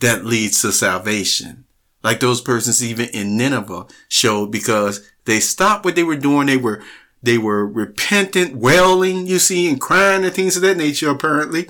that 0.00 0.24
leads 0.24 0.60
to 0.62 0.72
salvation. 0.72 1.66
Like 2.02 2.18
those 2.18 2.40
persons 2.40 2.84
even 2.84 3.08
in 3.10 3.36
Nineveh 3.36 3.86
showed 4.08 4.50
because 4.50 5.08
they 5.24 5.38
stopped 5.38 5.84
what 5.84 5.94
they 5.94 6.02
were 6.02 6.16
doing. 6.16 6.48
They 6.48 6.56
were, 6.56 6.82
they 7.22 7.38
were 7.38 7.64
repentant, 7.64 8.56
wailing, 8.56 9.28
you 9.28 9.38
see, 9.38 9.70
and 9.70 9.80
crying 9.80 10.24
and 10.24 10.34
things 10.34 10.56
of 10.56 10.62
that 10.62 10.76
nature, 10.76 11.10
apparently. 11.10 11.68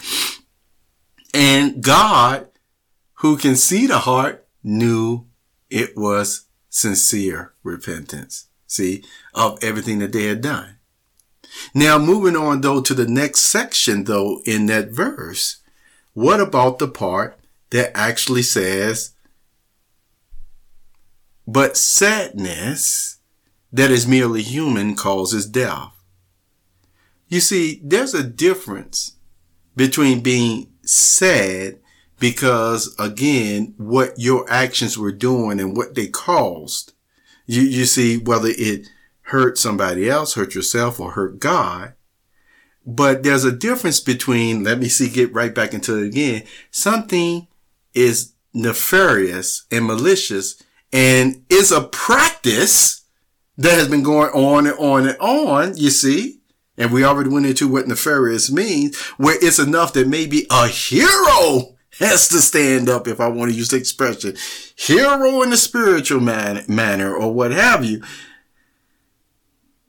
And 1.34 1.82
God, 1.82 2.48
who 3.18 3.36
can 3.36 3.56
see 3.56 3.86
the 3.86 3.98
heart, 3.98 4.46
knew 4.62 5.26
it 5.68 5.96
was 5.96 6.46
sincere 6.70 7.52
repentance. 7.62 8.46
See, 8.66 9.04
of 9.34 9.62
everything 9.62 9.98
that 9.98 10.12
they 10.12 10.24
had 10.24 10.40
done. 10.40 10.73
Now, 11.74 11.98
moving 11.98 12.36
on 12.36 12.60
though 12.60 12.80
to 12.80 12.94
the 12.94 13.06
next 13.06 13.40
section 13.40 14.04
though 14.04 14.40
in 14.44 14.66
that 14.66 14.90
verse, 14.90 15.58
what 16.12 16.40
about 16.40 16.78
the 16.78 16.88
part 16.88 17.38
that 17.70 17.96
actually 17.96 18.42
says, 18.42 19.12
but 21.46 21.76
sadness 21.76 23.18
that 23.72 23.90
is 23.90 24.06
merely 24.06 24.42
human 24.42 24.94
causes 24.94 25.46
death? 25.46 25.92
You 27.28 27.40
see, 27.40 27.80
there's 27.82 28.14
a 28.14 28.22
difference 28.22 29.16
between 29.76 30.20
being 30.20 30.70
sad 30.82 31.80
because 32.20 32.94
again, 32.98 33.74
what 33.76 34.14
your 34.16 34.50
actions 34.50 34.96
were 34.96 35.12
doing 35.12 35.58
and 35.60 35.76
what 35.76 35.94
they 35.94 36.06
caused. 36.06 36.92
You, 37.46 37.62
you 37.62 37.84
see, 37.84 38.18
whether 38.18 38.48
it 38.50 38.88
hurt 39.24 39.58
somebody 39.58 40.08
else, 40.08 40.34
hurt 40.34 40.54
yourself, 40.54 41.00
or 41.00 41.12
hurt 41.12 41.38
God. 41.38 41.94
But 42.86 43.22
there's 43.22 43.44
a 43.44 43.52
difference 43.52 44.00
between, 44.00 44.64
let 44.64 44.78
me 44.78 44.88
see, 44.88 45.08
get 45.08 45.32
right 45.32 45.54
back 45.54 45.72
into 45.72 45.98
it 45.98 46.06
again. 46.06 46.44
Something 46.70 47.46
is 47.94 48.34
nefarious 48.52 49.64
and 49.70 49.86
malicious 49.86 50.62
and 50.92 51.44
is 51.48 51.72
a 51.72 51.82
practice 51.82 53.04
that 53.56 53.78
has 53.78 53.88
been 53.88 54.02
going 54.02 54.30
on 54.30 54.66
and 54.66 54.78
on 54.78 55.08
and 55.08 55.18
on, 55.18 55.76
you 55.76 55.90
see. 55.90 56.40
And 56.76 56.92
we 56.92 57.04
already 57.04 57.30
went 57.30 57.46
into 57.46 57.68
what 57.68 57.88
nefarious 57.88 58.50
means, 58.50 59.00
where 59.16 59.36
it's 59.40 59.58
enough 59.58 59.92
that 59.94 60.08
maybe 60.08 60.46
a 60.50 60.66
hero 60.66 61.76
has 62.00 62.28
to 62.28 62.38
stand 62.38 62.88
up, 62.88 63.06
if 63.06 63.20
I 63.20 63.28
want 63.28 63.52
to 63.52 63.56
use 63.56 63.68
the 63.68 63.76
expression, 63.76 64.36
hero 64.76 65.42
in 65.42 65.50
the 65.50 65.56
spiritual 65.56 66.20
man- 66.20 66.64
manner 66.68 67.14
or 67.14 67.32
what 67.32 67.52
have 67.52 67.84
you 67.84 68.02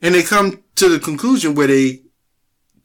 and 0.02 0.16
they 0.16 0.24
come 0.24 0.64
to 0.76 0.90
the 0.90 1.00
conclusion 1.00 1.56
where 1.56 1.68
they 1.68 2.04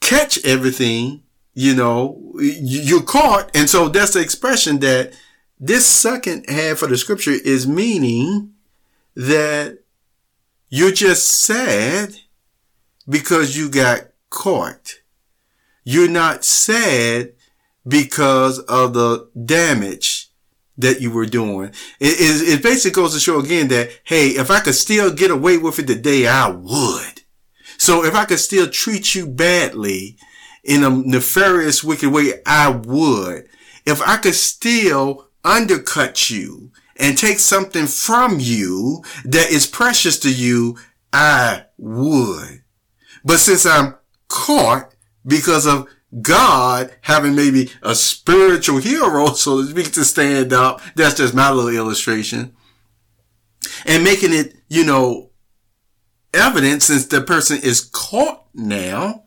catch 0.00 0.44
everything, 0.44 1.22
you 1.54 1.74
know, 1.74 2.32
you're 2.38 3.02
caught. 3.02 3.50
And 3.54 3.68
so 3.68 3.88
that's 3.88 4.14
the 4.14 4.20
expression 4.20 4.80
that 4.80 5.12
this 5.58 5.86
second 5.86 6.46
half 6.48 6.82
of 6.82 6.90
the 6.90 6.96
scripture 6.96 7.32
is 7.32 7.66
meaning 7.66 8.54
that 9.14 9.80
you're 10.68 10.92
just 10.92 11.26
sad 11.26 12.14
because 13.08 13.56
you 13.56 13.68
got 13.68 14.08
caught. 14.30 14.96
You're 15.84 16.08
not 16.08 16.44
sad 16.44 17.32
because 17.86 18.58
of 18.60 18.94
the 18.94 19.28
damage 19.44 20.19
that 20.80 21.00
you 21.00 21.10
were 21.10 21.26
doing. 21.26 21.68
It, 21.98 22.20
it, 22.20 22.48
it, 22.58 22.62
basically 22.62 23.02
goes 23.02 23.14
to 23.14 23.20
show 23.20 23.40
again 23.40 23.68
that, 23.68 23.90
hey, 24.04 24.28
if 24.28 24.50
I 24.50 24.60
could 24.60 24.74
still 24.74 25.12
get 25.12 25.30
away 25.30 25.58
with 25.58 25.78
it 25.78 25.86
today, 25.86 26.26
I 26.26 26.48
would. 26.48 27.22
So 27.78 28.04
if 28.04 28.14
I 28.14 28.24
could 28.24 28.38
still 28.38 28.68
treat 28.68 29.14
you 29.14 29.26
badly 29.26 30.16
in 30.64 30.84
a 30.84 30.90
nefarious, 30.90 31.82
wicked 31.82 32.10
way, 32.10 32.34
I 32.44 32.68
would. 32.70 33.48
If 33.86 34.02
I 34.02 34.18
could 34.18 34.34
still 34.34 35.28
undercut 35.44 36.30
you 36.30 36.70
and 36.98 37.16
take 37.16 37.38
something 37.38 37.86
from 37.86 38.38
you 38.38 39.02
that 39.24 39.50
is 39.50 39.66
precious 39.66 40.18
to 40.20 40.32
you, 40.32 40.78
I 41.12 41.64
would. 41.78 42.62
But 43.24 43.38
since 43.38 43.66
I'm 43.66 43.94
caught 44.28 44.94
because 45.26 45.66
of 45.66 45.88
God 46.20 46.92
having 47.02 47.34
maybe 47.34 47.70
a 47.82 47.94
spiritual 47.94 48.78
hero, 48.78 49.26
so 49.34 49.62
to 49.62 49.68
speak, 49.68 49.92
to 49.92 50.04
stand 50.04 50.52
up. 50.52 50.80
That's 50.94 51.16
just 51.16 51.34
my 51.34 51.50
little 51.50 51.70
illustration. 51.70 52.54
And 53.86 54.04
making 54.04 54.32
it, 54.32 54.54
you 54.68 54.84
know, 54.84 55.30
evident 56.34 56.82
since 56.82 57.06
the 57.06 57.20
person 57.20 57.58
is 57.62 57.80
caught 57.80 58.46
now. 58.54 59.24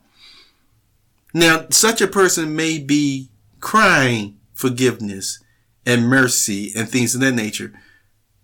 Now, 1.33 1.65
such 1.69 2.01
a 2.01 2.07
person 2.07 2.55
may 2.55 2.79
be 2.79 3.29
crying 3.59 4.39
forgiveness 4.53 5.43
and 5.85 6.07
mercy 6.07 6.71
and 6.75 6.87
things 6.87 7.15
of 7.15 7.21
that 7.21 7.33
nature. 7.33 7.73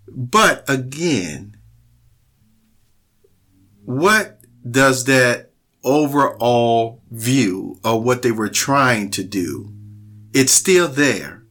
But 0.08 0.68
again, 0.68 1.58
what 3.86 4.40
does 4.70 5.06
that 5.06 5.49
overall 5.84 7.02
view 7.10 7.80
of 7.84 8.04
what 8.04 8.22
they 8.22 8.32
were 8.32 8.50
trying 8.50 9.10
to 9.12 9.24
do, 9.24 9.74
it's 10.34 10.52
still 10.52 10.88
there. 10.88 11.44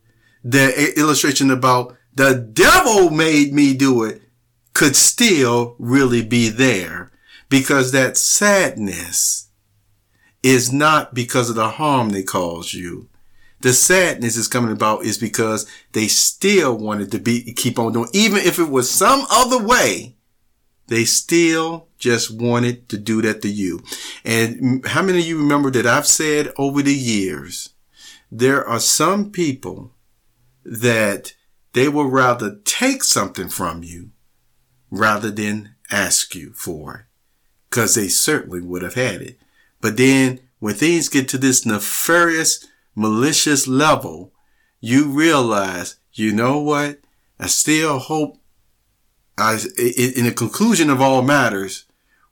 The 0.45 0.93
illustration 0.99 1.51
about 1.51 1.97
the 2.14 2.35
devil 2.35 3.11
made 3.11 3.53
me 3.53 3.75
do 3.75 4.05
it 4.05 4.23
could 4.75 4.97
still 4.97 5.77
really 5.79 6.23
be 6.23 6.49
there 6.49 7.11
because 7.49 7.93
that 7.93 8.17
sadness 8.17 9.51
is 10.43 10.73
not 10.73 11.14
because 11.14 11.51
of 11.51 11.57
the 11.57 11.71
harm 11.71 12.11
they 12.11 12.23
caused 12.23 12.73
you. 12.73 13.09
The 13.61 13.73
sadness 13.73 14.37
is 14.37 14.47
coming 14.47 14.71
about 14.71 15.03
is 15.03 15.19
because 15.19 15.69
they 15.93 16.07
still 16.07 16.77
wanted 16.77 17.11
to 17.12 17.19
be, 17.19 17.53
keep 17.55 17.79
on 17.79 17.93
doing, 17.93 18.09
even 18.12 18.38
if 18.38 18.59
it 18.59 18.71
was 18.71 18.88
some 18.88 19.27
other 19.31 19.59
way, 19.59 20.17
they 20.88 21.05
still 21.05 21.88
just 21.98 22.31
wanted 22.31 22.88
to 22.88 22.98
do 22.98 23.22
that 23.22 23.42
to 23.42 23.48
you. 23.48 23.81
And 24.24 24.85
how 24.87 25.03
many 25.03 25.20
of 25.20 25.27
you 25.27 25.38
remember 25.38 25.70
that 25.70 25.87
I've 25.87 26.07
said 26.07 26.53
over 26.57 26.83
the 26.83 26.94
years, 26.94 27.70
there 28.31 28.66
are 28.66 28.81
some 28.81 29.31
people 29.31 29.92
that 30.64 31.35
they 31.72 31.88
will 31.88 32.09
rather 32.09 32.57
take 32.64 33.05
something 33.05 33.48
from 33.48 33.83
you 33.83 34.11
rather 34.90 35.31
than 35.31 35.74
ask 35.90 36.35
you 36.35 36.53
for 36.53 36.94
it. 36.94 37.05
Cause 37.70 37.94
they 37.94 38.09
certainly 38.09 38.62
would 38.62 38.83
have 38.83 38.94
had 38.94 39.20
it. 39.20 39.38
But 39.81 39.98
then 39.98 40.40
when 40.59 40.74
things 40.74 41.11
get 41.11 41.29
to 41.29 41.38
this 41.38 41.66
nefarious, 41.66 42.66
malicious 42.94 43.68
level, 43.68 44.33
you 44.81 45.09
realize, 45.09 45.96
you 46.12 46.33
know 46.33 46.61
what? 46.61 47.01
I 47.38 47.46
still 47.46 47.98
hope 47.98 48.38
In 49.38 50.24
the 50.24 50.35
conclusion 50.37 50.90
of 50.90 51.01
all 51.01 51.22
matters, 51.22 51.85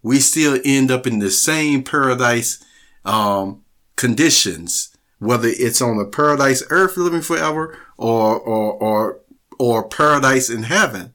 we 0.02 0.20
still 0.20 0.60
end 0.64 0.90
up 0.90 1.06
in 1.06 1.18
the 1.18 1.30
same 1.30 1.82
paradise 1.82 2.64
um, 3.04 3.64
conditions, 3.96 4.96
whether 5.18 5.48
it's 5.48 5.80
on 5.80 5.96
the 5.96 6.04
paradise 6.04 6.62
earth 6.70 6.96
living 6.96 7.22
forever 7.22 7.78
or 7.96 8.38
or 8.38 8.72
or 8.74 9.20
or 9.58 9.88
paradise 9.88 10.50
in 10.50 10.64
heaven. 10.64 11.14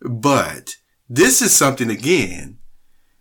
But 0.00 0.76
this 1.08 1.42
is 1.42 1.52
something 1.52 1.90
again 1.90 2.58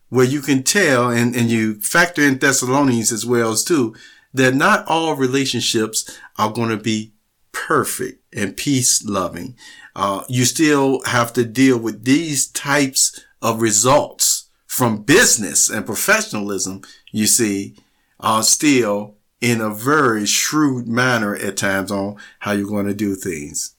where 0.09 0.25
you 0.25 0.41
can 0.41 0.63
tell 0.63 1.09
and, 1.09 1.35
and 1.35 1.49
you 1.49 1.79
factor 1.79 2.21
in 2.21 2.37
Thessalonians 2.37 3.13
as 3.13 3.25
well 3.25 3.51
as 3.51 3.63
too, 3.63 3.95
that 4.33 4.53
not 4.53 4.85
all 4.87 5.15
relationships 5.15 6.19
are 6.37 6.51
going 6.51 6.69
to 6.69 6.77
be 6.77 7.13
perfect 7.53 8.21
and 8.35 8.57
peace 8.57 9.03
loving. 9.05 9.55
Uh, 9.95 10.23
you 10.27 10.45
still 10.45 11.01
have 11.03 11.33
to 11.33 11.45
deal 11.45 11.77
with 11.77 12.05
these 12.05 12.47
types 12.47 13.23
of 13.41 13.61
results 13.61 14.49
from 14.65 15.03
business 15.03 15.69
and 15.69 15.85
professionalism, 15.85 16.81
you 17.11 17.27
see, 17.27 17.75
uh, 18.19 18.41
still 18.41 19.15
in 19.41 19.59
a 19.59 19.69
very 19.69 20.25
shrewd 20.25 20.87
manner 20.87 21.35
at 21.35 21.57
times 21.57 21.91
on 21.91 22.15
how 22.39 22.51
you're 22.51 22.67
going 22.67 22.85
to 22.85 22.93
do 22.93 23.15
things. 23.15 23.75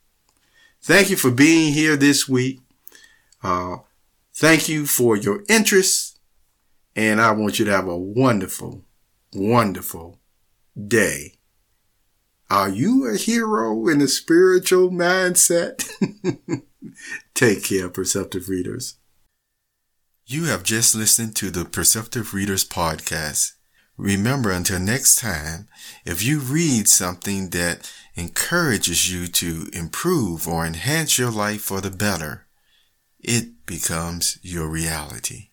Thank 0.82 1.10
you 1.10 1.16
for 1.16 1.30
being 1.30 1.72
here 1.72 1.96
this 1.96 2.28
week. 2.28 2.60
Uh, 3.42 3.76
thank 4.34 4.68
you 4.68 4.84
for 4.84 5.16
your 5.16 5.44
interest, 5.48 6.18
and 6.94 7.20
I 7.20 7.30
want 7.30 7.58
you 7.58 7.64
to 7.64 7.70
have 7.70 7.86
a 7.86 7.96
wonderful, 7.96 8.82
wonderful 9.32 10.18
day. 10.88 11.34
Are 12.52 12.68
you 12.68 13.06
a 13.08 13.16
hero 13.16 13.88
in 13.88 14.02
a 14.02 14.06
spiritual 14.06 14.90
mindset? 14.90 15.88
Take 17.34 17.64
care, 17.64 17.88
Perceptive 17.88 18.50
Readers. 18.50 18.96
You 20.26 20.44
have 20.44 20.62
just 20.62 20.94
listened 20.94 21.34
to 21.36 21.50
the 21.50 21.64
Perceptive 21.64 22.34
Readers 22.34 22.62
podcast. 22.68 23.52
Remember, 23.96 24.50
until 24.50 24.80
next 24.80 25.16
time, 25.16 25.66
if 26.04 26.22
you 26.22 26.40
read 26.40 26.88
something 26.88 27.48
that 27.50 27.90
encourages 28.16 29.10
you 29.10 29.28
to 29.28 29.70
improve 29.72 30.46
or 30.46 30.66
enhance 30.66 31.16
your 31.18 31.30
life 31.30 31.62
for 31.62 31.80
the 31.80 31.90
better, 31.90 32.48
it 33.18 33.64
becomes 33.64 34.38
your 34.42 34.68
reality. 34.68 35.51